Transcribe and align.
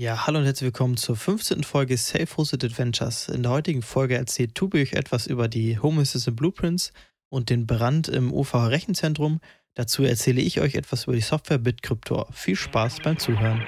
Ja, 0.00 0.26
hallo 0.26 0.38
und 0.38 0.46
herzlich 0.46 0.68
willkommen 0.68 0.96
zur 0.96 1.14
15. 1.14 1.62
Folge 1.62 1.94
Safe 1.98 2.26
Hosted 2.38 2.64
Adventures. 2.64 3.28
In 3.28 3.42
der 3.42 3.52
heutigen 3.52 3.82
Folge 3.82 4.16
erzählt 4.16 4.54
Tobi 4.54 4.80
euch 4.80 4.94
etwas 4.94 5.26
über 5.26 5.46
die 5.46 5.78
Home 5.78 6.00
Assistant 6.00 6.38
Blueprints 6.38 6.94
und 7.28 7.50
den 7.50 7.66
Brand 7.66 8.08
im 8.08 8.32
OVH 8.32 8.68
Rechenzentrum. 8.68 9.40
Dazu 9.74 10.02
erzähle 10.02 10.40
ich 10.40 10.58
euch 10.58 10.74
etwas 10.74 11.04
über 11.04 11.16
die 11.16 11.20
Software 11.20 11.58
BitCryptor. 11.58 12.28
Viel 12.32 12.56
Spaß 12.56 13.00
beim 13.00 13.18
Zuhören. 13.18 13.62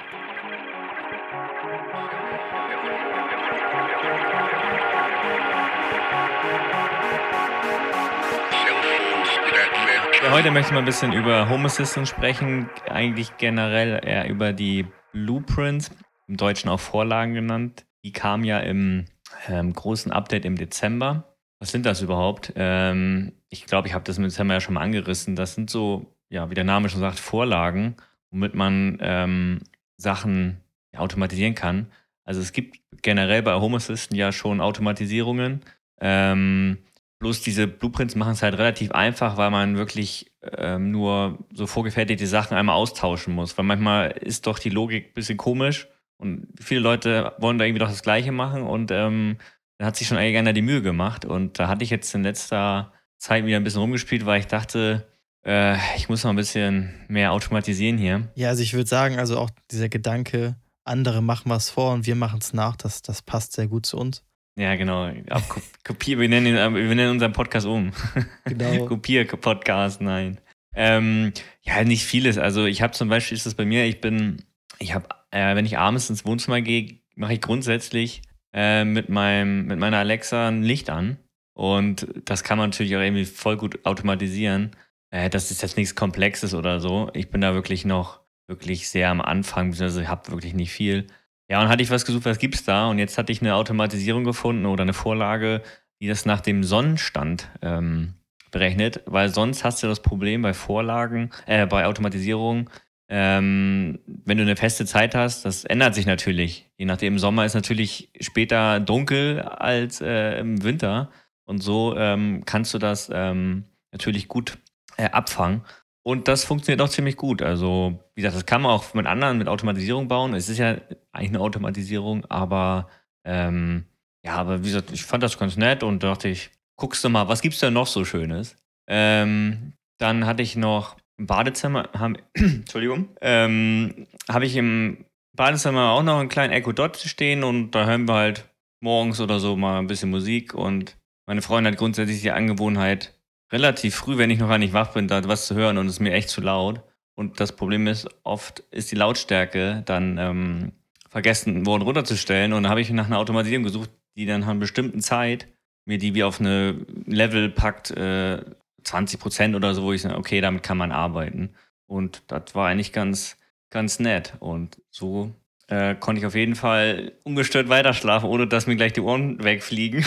Heute 10.30 10.51
möchte 10.51 10.69
ich 10.69 10.73
mal 10.73 10.79
ein 10.79 10.87
bisschen 10.87 11.12
über 11.12 11.51
Home 11.51 11.67
Assistant 11.67 12.09
sprechen, 12.09 12.71
eigentlich 12.89 13.37
generell 13.37 14.01
eher 14.03 14.30
über 14.30 14.55
die 14.55 14.87
Blueprints, 15.12 15.91
im 16.27 16.36
Deutschen 16.36 16.68
auch 16.68 16.80
Vorlagen 16.80 17.34
genannt. 17.34 17.84
Die 18.05 18.12
kamen 18.12 18.45
ja 18.45 18.59
im 18.60 19.06
ähm, 19.48 19.73
großen 19.73 20.12
Update 20.12 20.45
im 20.45 20.56
Dezember. 20.56 21.37
Was 21.59 21.70
sind 21.70 21.87
das 21.87 22.01
überhaupt? 22.02 22.52
Ähm, 22.56 23.33
ich 23.48 23.66
glaube, 23.66 23.88
ich 23.88 23.95
habe 23.95 24.05
das 24.05 24.19
im 24.19 24.24
Dezember 24.24 24.55
ja 24.55 24.61
schon 24.61 24.74
mal 24.74 24.80
angerissen. 24.80 25.37
Das 25.37 25.55
sind 25.55 25.70
so, 25.70 26.14
ja, 26.28 26.50
wie 26.50 26.55
der 26.55 26.64
Name 26.64 26.88
schon 26.88 27.00
sagt, 27.00 27.19
Vorlagen, 27.19 27.97
womit 28.30 28.55
man 28.55 28.98
ähm, 29.00 29.61
Sachen 29.97 30.61
ja, 30.92 31.00
automatisieren 31.00 31.55
kann. 31.55 31.87
Also 32.25 32.41
es 32.41 32.52
gibt 32.52 32.80
generell 33.02 33.42
bei 33.42 33.55
Home 33.55 33.77
Assistant 33.77 34.19
ja 34.19 34.33
schon 34.33 34.61
Automatisierungen. 34.61 35.61
Ähm, 36.00 36.78
bloß 37.20 37.42
diese 37.42 37.69
Blueprints 37.69 38.16
machen 38.16 38.33
es 38.33 38.42
halt 38.42 38.59
relativ 38.59 38.91
einfach, 38.91 39.36
weil 39.36 39.50
man 39.50 39.77
wirklich 39.77 40.33
ähm, 40.42 40.91
nur 40.91 41.39
so 41.52 41.69
vorgefertigte 41.69 42.27
Sachen 42.27 42.56
einmal 42.56 42.75
austauschen 42.75 43.34
muss. 43.34 43.56
Weil 43.56 43.64
manchmal 43.64 44.11
ist 44.11 44.47
doch 44.47 44.59
die 44.59 44.70
Logik 44.70 45.11
ein 45.11 45.14
bisschen 45.14 45.36
komisch 45.36 45.89
und 46.23 46.49
viele 46.61 46.81
Leute 46.81 47.33
wollen 47.39 47.59
da 47.59 47.65
irgendwie 47.65 47.81
doch 47.81 47.89
das 47.89 48.03
Gleiche 48.03 48.33
machen 48.33 48.62
und 48.62 48.91
ähm, 48.91 49.37
da 49.79 49.87
hat 49.87 49.97
sich 49.97 50.06
schon 50.06 50.17
eigentlich 50.17 50.39
einer 50.39 50.53
die 50.53 50.62
Mühe 50.62 50.81
gemacht. 50.81 51.25
Und 51.25 51.59
da 51.59 51.69
hatte 51.69 51.83
ich 51.83 51.91
jetzt 51.91 52.14
in 52.14 52.23
letzter 52.23 52.92
Zeit 53.19 53.45
wieder 53.45 53.56
ein 53.56 53.64
bisschen 53.64 53.81
rumgespielt, 53.81 54.25
weil 54.27 54.39
ich 54.39 54.47
dachte, 54.47 55.09
äh, 55.45 55.77
ich 55.97 56.09
muss 56.09 56.23
noch 56.23 56.31
ein 56.31 56.37
bisschen 56.37 56.95
mehr 57.09 57.33
automatisieren 57.33 57.98
hier. 57.98 58.29
Ja, 58.37 58.51
also 58.51 58.62
ich 58.62 58.75
würde 58.75 58.89
sagen, 58.89 59.19
also 59.19 59.39
auch 59.39 59.51
dieser 59.70 59.89
Gedanke, 59.89 60.56
andere 60.84 61.20
machen 61.20 61.51
was 61.51 61.69
vor 61.69 61.92
und 61.92 62.06
wir 62.06 62.14
machen 62.14 62.39
es 62.41 62.53
nach, 62.53 62.77
das, 62.77 63.03
das 63.03 63.23
passt 63.23 63.55
sehr 63.55 63.67
gut 63.67 63.86
zu 63.86 63.97
uns. 63.97 64.25
Ja, 64.57 64.77
genau. 64.77 65.11
Kopier, 65.84 66.19
wir 66.19 66.29
nennen, 66.29 66.47
ihn, 66.47 66.75
wir 66.75 66.95
nennen 66.95 67.11
unseren 67.11 67.33
Podcast 67.33 67.67
um. 67.67 67.92
Genau. 68.45 68.86
Kopier-Podcast, 68.86 70.01
nein. 70.01 70.41
Ähm, 70.75 71.33
ja, 71.62 71.83
nicht 71.84 72.05
vieles. 72.05 72.39
Also 72.39 72.67
ich 72.67 72.83
habe 72.83 72.92
zum 72.92 73.09
Beispiel, 73.09 73.36
ist 73.36 73.47
das 73.47 73.55
bei 73.55 73.64
mir, 73.64 73.84
ich 73.84 74.01
bin, 74.01 74.45
ich 74.79 74.95
habe, 74.95 75.09
äh, 75.33 75.56
wenn 75.56 75.66
ich 75.66 75.78
abends 75.78 76.08
ins 76.08 76.25
Wohnzimmer 76.25 76.61
gehe, 76.61 77.00
mache 77.16 77.34
ich 77.34 77.41
grundsätzlich 77.41 78.22
äh, 78.52 78.84
mit 78.84 79.08
meinem, 79.08 79.66
mit 79.66 79.78
meiner 79.78 79.98
Alexa 79.98 80.48
ein 80.48 80.62
Licht 80.62 80.91
an. 80.91 81.19
Und 81.55 82.06
das 82.24 82.44
kann 82.44 82.58
man 82.58 82.70
natürlich 82.70 82.97
auch 82.97 83.00
irgendwie 83.00 83.24
voll 83.24 83.56
gut 83.56 83.84
automatisieren. 83.84 84.70
Äh, 85.11 85.30
das 85.30 85.50
ist 85.50 85.62
jetzt 85.62 85.77
nichts 85.77 85.94
Komplexes 85.94 86.55
oder 86.55 86.80
so. 86.80 87.11
Ich 87.14 87.30
bin 87.30 87.41
da 87.41 87.55
wirklich 87.55 87.84
noch 87.84 88.20
wirklich 88.47 88.89
sehr 88.89 89.11
am 89.11 89.20
Anfang, 89.20 89.70
beziehungsweise 89.70 90.08
habe 90.08 90.30
wirklich 90.30 90.55
nicht 90.55 90.72
viel. 90.72 91.06
Ja, 91.48 91.61
und 91.61 91.69
hatte 91.69 91.83
ich 91.83 91.91
was 91.91 92.05
gesucht, 92.05 92.24
was 92.24 92.39
gibt's 92.39 92.64
da? 92.64 92.89
Und 92.89 92.98
jetzt 92.98 93.19
hatte 93.19 93.33
ich 93.33 93.41
eine 93.41 93.55
Automatisierung 93.55 94.24
gefunden 94.24 94.67
oder 94.67 94.83
eine 94.83 94.94
Vorlage, 94.94 95.62
die 96.00 96.08
das 96.08 96.24
nach 96.27 96.41
dem 96.41 96.64
Sonnenstand 96.64 97.48
ähm, 97.62 98.14
berechnet, 98.50 99.02
weil 99.06 99.28
sonst 99.28 99.64
hast 99.64 99.83
du 99.83 99.86
das 99.86 100.00
Problem 100.00 100.42
bei 100.42 100.55
Vorlagen, 100.55 101.30
äh, 101.46 101.67
bei 101.67 101.86
Automatisierung, 101.86 102.70
ähm, 103.14 103.98
wenn 104.06 104.38
du 104.38 104.42
eine 104.42 104.56
feste 104.56 104.86
Zeit 104.86 105.14
hast, 105.14 105.44
das 105.44 105.66
ändert 105.66 105.94
sich 105.94 106.06
natürlich. 106.06 106.70
Je 106.78 106.86
nachdem, 106.86 107.12
im 107.12 107.18
Sommer 107.18 107.44
ist 107.44 107.52
natürlich 107.52 108.10
später 108.18 108.80
dunkel 108.80 109.42
als 109.42 110.00
äh, 110.00 110.38
im 110.38 110.64
Winter. 110.64 111.10
Und 111.44 111.62
so 111.62 111.94
ähm, 111.94 112.44
kannst 112.46 112.72
du 112.72 112.78
das 112.78 113.10
ähm, 113.12 113.64
natürlich 113.92 114.28
gut 114.28 114.56
äh, 114.96 115.11
abfangen. 115.11 115.61
Und 116.02 116.27
das 116.27 116.45
funktioniert 116.45 116.80
auch 116.80 116.89
ziemlich 116.89 117.18
gut. 117.18 117.42
Also, 117.42 118.01
wie 118.14 118.22
gesagt, 118.22 118.36
das 118.36 118.46
kann 118.46 118.62
man 118.62 118.70
auch 118.70 118.95
mit 118.95 119.06
anderen, 119.06 119.36
mit 119.36 119.46
Automatisierung 119.46 120.08
bauen. 120.08 120.33
Es 120.33 120.48
ist 120.48 120.56
ja 120.56 120.78
eigentlich 121.12 121.33
eine 121.33 121.40
Automatisierung, 121.40 122.24
aber 122.30 122.89
ähm, 123.27 123.84
ja, 124.24 124.36
aber 124.36 124.61
wie 124.61 124.68
gesagt, 124.68 124.90
ich 124.90 125.05
fand 125.05 125.22
das 125.22 125.39
ganz 125.39 125.58
nett 125.58 125.83
und 125.83 126.02
dachte 126.02 126.28
ich, 126.28 126.51
guckst 126.77 127.05
du 127.05 127.11
mal, 127.11 127.28
was 127.28 127.42
gibt's 127.42 127.61
denn 127.61 127.74
noch 127.74 127.86
so 127.86 128.06
Schönes? 128.06 128.56
Ähm, 128.88 129.75
dann 129.99 130.25
hatte 130.25 130.43
ich 130.43 130.56
noch 130.56 130.96
im 131.22 131.26
Badezimmer, 131.26 131.88
haben, 131.94 132.16
Entschuldigung, 132.34 133.08
ähm, 133.20 134.08
habe 134.28 134.44
ich 134.44 134.56
im 134.56 135.05
Badezimmer 135.34 135.93
auch 135.93 136.02
noch 136.02 136.19
einen 136.19 136.28
kleinen 136.28 136.52
Echo 136.52 136.72
Dot 136.72 136.96
stehen 136.96 137.44
und 137.44 137.70
da 137.70 137.87
hören 137.87 138.08
wir 138.08 138.14
halt 138.14 138.49
morgens 138.81 139.20
oder 139.20 139.38
so 139.38 139.56
mal 139.56 139.78
ein 139.78 139.87
bisschen 139.87 140.10
Musik 140.10 140.52
und 140.52 140.96
meine 141.26 141.40
Freundin 141.40 141.72
hat 141.72 141.78
grundsätzlich 141.78 142.22
die 142.22 142.32
Angewohnheit, 142.32 143.14
relativ 143.52 143.94
früh, 143.94 144.19
wenn 144.19 144.31
ich 144.31 144.40
noch 144.40 144.49
gar 144.49 144.58
nicht 144.58 144.72
wach 144.72 144.93
bin, 144.93 145.06
da 145.06 145.26
was 145.28 145.46
zu 145.46 145.55
hören 145.55 145.78
und 145.78 145.87
es 145.87 145.94
ist 145.94 146.00
mir 146.00 146.12
echt 146.12 146.28
zu 146.28 146.40
laut. 146.40 146.82
Und 147.14 147.38
das 147.38 147.54
Problem 147.54 147.87
ist, 147.87 148.08
oft 148.25 148.60
ist 148.70 148.90
die 148.90 148.96
Lautstärke 148.96 149.82
dann 149.84 150.19
ähm, 150.19 150.72
vergessen 151.08 151.66
worden 151.66 151.82
runterzustellen. 151.82 152.54
Und 152.54 152.62
da 152.62 152.70
habe 152.70 152.81
ich 152.81 152.90
nach 152.90 153.06
einer 153.06 153.19
Automatisierung 153.19 153.64
gesucht, 153.64 153.90
die 154.16 154.25
dann 154.25 154.44
einer 154.44 154.54
bestimmten 154.54 155.00
Zeit 155.00 155.46
mir 155.84 155.99
die 155.99 156.14
wie 156.14 156.25
auf 156.25 156.40
eine 156.40 156.87
Level 157.04 157.50
packt, 157.50 157.90
äh, 157.90 158.43
20 158.85 159.20
Prozent 159.20 159.55
oder 159.55 159.75
so, 159.75 159.82
wo 159.82 159.93
ich 159.93 160.03
sage, 160.03 160.17
okay, 160.17 160.41
damit 160.41 160.62
kann 160.62 160.79
man 160.79 160.93
arbeiten. 160.93 161.50
Und 161.87 162.23
das 162.29 162.55
war 162.55 162.69
eigentlich 162.69 162.93
ganz, 162.93 163.37
ganz 163.70 163.99
nett. 163.99 164.35
Und 164.41 164.81
so 164.91 165.32
äh, 165.69 165.94
konnte 165.94 166.20
ich 166.20 166.26
auf 166.26 166.35
jeden 166.35 166.55
Fall 166.55 167.12
ungestört 167.25 167.69
weiterschlafen, 167.69 168.29
ohne 168.29 168.47
dass 168.47 168.67
mir 168.67 168.76
gleich 168.76 168.93
die 168.93 169.00
Ohren 169.00 169.43
wegfliegen. 169.43 170.05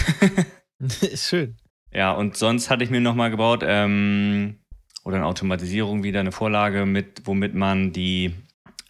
ist 0.80 1.28
schön. 1.28 1.58
Ja, 1.92 2.12
und 2.12 2.36
sonst 2.36 2.70
hatte 2.70 2.84
ich 2.84 2.90
mir 2.90 3.02
nochmal 3.02 3.32
gebaut, 3.32 3.64
ähm, 3.66 4.60
oder 5.06 5.18
eine 5.18 5.28
Automatisierung 5.28 6.04
wieder, 6.04 6.20
eine 6.20 6.32
Vorlage, 6.32 6.86
mit, 6.86 7.22
womit 7.26 7.54
man 7.54 7.94
die, 7.94 8.34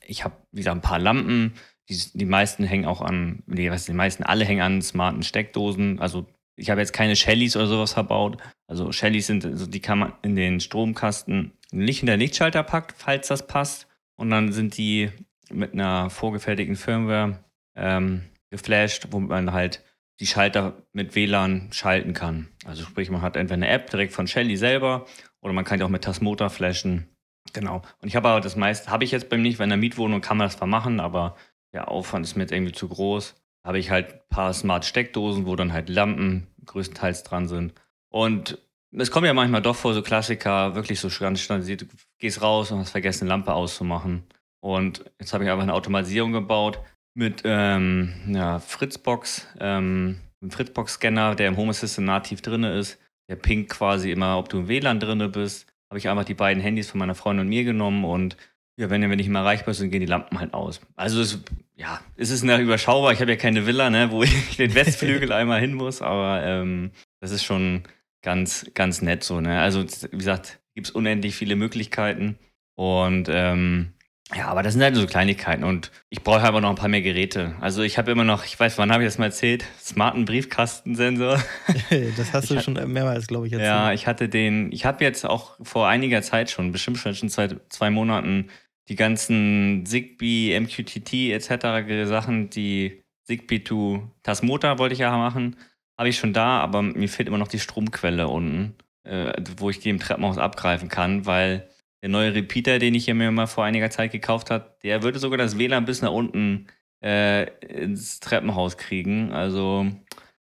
ich 0.07 0.23
habe 0.23 0.35
wieder 0.51 0.71
ein 0.71 0.81
paar 0.81 0.97
Lampen, 0.97 1.53
die, 1.89 2.01
die 2.13 2.25
meisten 2.25 2.63
hängen 2.63 2.85
auch 2.85 3.01
an, 3.01 3.43
die, 3.45 3.69
was, 3.69 3.85
die 3.85 3.93
meisten 3.93 4.23
alle 4.23 4.45
hängen 4.45 4.61
an 4.61 4.81
smarten 4.81 5.21
Steckdosen. 5.21 5.99
Also 5.99 6.25
ich 6.55 6.69
habe 6.69 6.81
jetzt 6.81 6.93
keine 6.93 7.15
Shellys 7.15 7.55
oder 7.55 7.67
sowas 7.67 7.93
verbaut. 7.93 8.41
Also 8.67 8.91
Shellys 8.91 9.27
sind, 9.27 9.45
also 9.45 9.67
die 9.67 9.79
kann 9.79 9.99
man 9.99 10.13
in 10.21 10.35
den 10.35 10.59
Stromkasten 10.59 11.51
nicht 11.71 12.01
in 12.01 12.07
der 12.07 12.17
Lichtschalter 12.17 12.63
packt, 12.63 12.95
falls 12.97 13.27
das 13.27 13.47
passt. 13.47 13.87
Und 14.15 14.29
dann 14.29 14.51
sind 14.51 14.77
die 14.77 15.11
mit 15.51 15.73
einer 15.73 16.09
vorgefertigten 16.09 16.75
Firmware 16.75 17.43
ähm, 17.75 18.23
geflasht, 18.49 19.07
womit 19.11 19.29
man 19.29 19.53
halt 19.53 19.83
die 20.19 20.27
Schalter 20.27 20.73
mit 20.93 21.15
WLAN 21.15 21.69
schalten 21.71 22.13
kann. 22.13 22.47
Also 22.65 22.83
sprich, 22.83 23.09
man 23.09 23.21
hat 23.21 23.35
entweder 23.35 23.55
eine 23.55 23.67
App 23.67 23.89
direkt 23.89 24.13
von 24.13 24.27
Shelly 24.27 24.55
selber 24.55 25.05
oder 25.41 25.53
man 25.53 25.65
kann 25.65 25.77
die 25.77 25.83
auch 25.83 25.89
mit 25.89 26.03
Tasmota 26.03 26.49
flashen. 26.49 27.09
Genau. 27.53 27.81
Und 28.01 28.07
ich 28.07 28.15
habe 28.15 28.29
aber 28.29 28.41
das 28.41 28.55
meiste, 28.55 28.89
habe 28.89 29.03
ich 29.03 29.11
jetzt 29.11 29.29
bei 29.29 29.37
mir 29.37 29.43
nicht, 29.43 29.59
weil 29.59 29.65
in 29.65 29.71
der 29.71 29.77
Mietwohnung 29.77 30.21
kann 30.21 30.37
man 30.37 30.47
das 30.47 30.57
zwar 30.57 30.67
machen, 30.67 30.99
aber 30.99 31.35
der 31.73 31.89
Aufwand 31.89 32.25
ist 32.25 32.35
mir 32.35 32.43
jetzt 32.43 32.51
irgendwie 32.51 32.71
zu 32.71 32.87
groß. 32.87 33.35
Habe 33.63 33.79
ich 33.79 33.91
halt 33.91 34.13
ein 34.13 34.19
paar 34.29 34.53
Smart-Steckdosen, 34.53 35.45
wo 35.45 35.55
dann 35.55 35.73
halt 35.73 35.89
Lampen 35.89 36.47
größtenteils 36.65 37.23
dran 37.23 37.47
sind. 37.47 37.73
Und 38.15 38.57
es 38.97 39.11
kommt 39.11 39.27
ja 39.27 39.33
manchmal 39.33 39.61
doch 39.61 39.75
vor, 39.75 39.93
so 39.93 40.01
Klassiker, 40.01 40.73
wirklich 40.73 41.01
so 41.01 41.09
ganz 41.19 41.41
standardisiert, 41.41 41.81
du 41.81 41.85
gehst 42.17 42.41
raus 42.41 42.71
und 42.71 42.79
hast 42.79 42.91
vergessen, 42.91 43.25
eine 43.25 43.31
Lampe 43.31 43.53
auszumachen. 43.53 44.23
Und 44.61 45.03
jetzt 45.19 45.33
habe 45.33 45.43
ich 45.43 45.49
einfach 45.49 45.63
eine 45.63 45.73
Automatisierung 45.73 46.31
gebaut, 46.31 46.79
mit 47.13 47.41
ähm, 47.43 48.13
ja, 48.27 48.59
Fritzbox, 48.59 49.47
ähm, 49.59 50.21
einem 50.41 50.51
Fritzbox-Scanner, 50.51 51.35
der 51.35 51.49
im 51.49 51.57
Home 51.57 51.71
Assistant 51.71 52.07
nativ 52.07 52.41
drin 52.41 52.63
ist. 52.63 52.97
Der 53.29 53.35
pinkt 53.35 53.69
quasi 53.69 54.11
immer, 54.11 54.37
ob 54.37 54.47
du 54.47 54.59
im 54.59 54.69
WLAN 54.69 55.01
drin 55.01 55.29
bist. 55.33 55.67
Habe 55.89 55.97
ich 55.97 56.07
einfach 56.07 56.23
die 56.23 56.33
beiden 56.33 56.63
Handys 56.63 56.89
von 56.89 56.99
meiner 56.99 57.15
Freundin 57.15 57.47
und 57.47 57.49
mir 57.49 57.65
genommen 57.65 58.05
und 58.05 58.37
ja, 58.77 58.89
wenn, 58.89 59.01
wenn 59.01 59.17
nicht 59.17 59.29
mehr 59.29 59.41
erreichbar 59.41 59.73
sind, 59.73 59.91
gehen 59.91 60.01
die 60.01 60.05
Lampen 60.05 60.39
halt 60.39 60.53
aus. 60.53 60.79
Also 60.95 61.19
es, 61.21 61.39
ja, 61.75 61.99
es 62.15 62.29
ist 62.29 62.43
eine 62.43 62.59
überschaubar. 62.59 63.11
Ich 63.11 63.19
habe 63.19 63.31
ja 63.31 63.37
keine 63.37 63.65
Villa, 63.65 63.89
ne, 63.89 64.09
wo 64.11 64.23
ich 64.23 64.55
den 64.55 64.73
Westflügel 64.73 65.33
einmal 65.33 65.59
hin 65.59 65.73
muss, 65.73 66.01
aber 66.01 66.43
ähm, 66.43 66.91
das 67.19 67.31
ist 67.31 67.43
schon 67.43 67.83
ganz, 68.25 68.69
ganz 68.73 69.01
nett 69.01 69.23
so. 69.23 69.39
Ne? 69.39 69.61
Also 69.61 69.83
wie 69.83 70.17
gesagt, 70.17 70.59
gibt 70.73 70.87
es 70.87 70.91
unendlich 70.91 71.35
viele 71.35 71.55
Möglichkeiten 71.55 72.37
und 72.75 73.29
ähm, 73.29 73.93
ja, 74.35 74.47
aber 74.47 74.63
das 74.63 74.73
sind 74.73 74.81
halt 74.81 74.95
so 74.95 75.05
Kleinigkeiten 75.05 75.63
und 75.63 75.91
ich 76.09 76.23
brauche 76.23 76.41
aber 76.41 76.59
noch 76.59 76.71
ein 76.71 76.75
paar 76.75 76.89
mehr 76.89 77.03
Geräte. 77.03 77.55
Also 77.61 77.83
ich 77.83 77.99
habe 77.99 78.09
immer 78.09 78.23
noch, 78.23 78.43
ich 78.43 78.59
weiß, 78.59 78.79
wann 78.79 78.91
habe 78.91 79.03
ich 79.03 79.07
das 79.07 79.19
mal 79.19 79.25
erzählt? 79.25 79.63
Smarten 79.79 80.25
Briefkastensensor. 80.25 81.39
das 82.17 82.33
hast 82.33 82.49
du 82.49 82.55
ich 82.55 82.63
schon 82.63 82.73
mehrmals, 82.91 83.27
glaube 83.27 83.45
ich, 83.45 83.53
erzählt. 83.53 83.69
Ja, 83.69 83.93
ich 83.93 84.07
hatte 84.07 84.27
den, 84.27 84.71
ich 84.71 84.85
habe 84.85 85.03
jetzt 85.03 85.25
auch 85.25 85.55
vor 85.61 85.87
einiger 85.87 86.23
Zeit 86.23 86.49
schon, 86.49 86.71
bestimmt 86.71 86.97
schon 86.97 87.29
zwei, 87.29 87.49
zwei 87.69 87.91
Monaten, 87.91 88.49
die 88.89 88.95
ganzen 88.95 89.85
Zigbee, 89.85 90.59
MQTT 90.59 91.31
etc. 91.31 92.07
Sachen, 92.07 92.49
die 92.49 93.03
Zigbee 93.25 93.59
to 93.59 94.11
Tasmota 94.23 94.79
wollte 94.79 94.93
ich 94.93 94.99
ja 94.99 95.15
machen, 95.15 95.55
habe 95.97 96.09
ich 96.09 96.17
schon 96.17 96.33
da, 96.33 96.59
aber 96.59 96.81
mir 96.81 97.09
fehlt 97.09 97.27
immer 97.27 97.37
noch 97.37 97.47
die 97.47 97.59
Stromquelle 97.59 98.27
unten, 98.27 98.75
äh, 99.03 99.33
wo 99.57 99.69
ich 99.69 99.79
die 99.79 99.89
im 99.89 99.99
Treppenhaus 99.99 100.37
abgreifen 100.37 100.89
kann, 100.89 101.25
weil 101.25 101.69
der 102.01 102.09
neue 102.09 102.35
Repeater, 102.35 102.79
den 102.79 102.93
ich 102.93 103.05
hier 103.05 103.15
mir 103.15 103.31
mal 103.31 103.47
vor 103.47 103.63
einiger 103.63 103.89
Zeit 103.89 104.11
gekauft 104.11 104.51
habe, 104.51 104.75
der 104.83 105.03
würde 105.03 105.19
sogar 105.19 105.37
das 105.37 105.57
WLAN 105.57 105.85
bis 105.85 106.01
nach 106.01 106.11
unten 106.11 106.67
äh, 107.03 107.49
ins 107.65 108.19
Treppenhaus 108.19 108.77
kriegen. 108.77 109.31
Also 109.31 109.87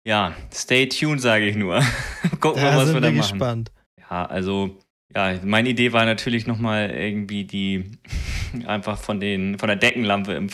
ja, 0.04 0.36
stay 0.54 0.88
tuned, 0.88 1.22
sage 1.22 1.48
ich 1.48 1.56
nur. 1.56 1.82
Gucken 2.40 2.62
wir, 2.62 2.76
was 2.76 2.94
wir 2.94 3.02
da 3.02 3.12
machen. 3.12 3.18
gespannt. 3.18 3.72
Ja, 4.00 4.26
also 4.26 4.80
ja, 5.16 5.40
meine 5.44 5.70
Idee 5.70 5.94
war 5.94 6.06
natürlich 6.06 6.48
nochmal 6.48 6.90
irgendwie 6.92 7.46
die 7.46 7.92
einfach 8.66 8.98
von 8.98 9.20
den 9.20 9.58
von 9.60 9.68
der 9.68 9.76
Deckenlampe 9.76 10.34
im 10.34 10.50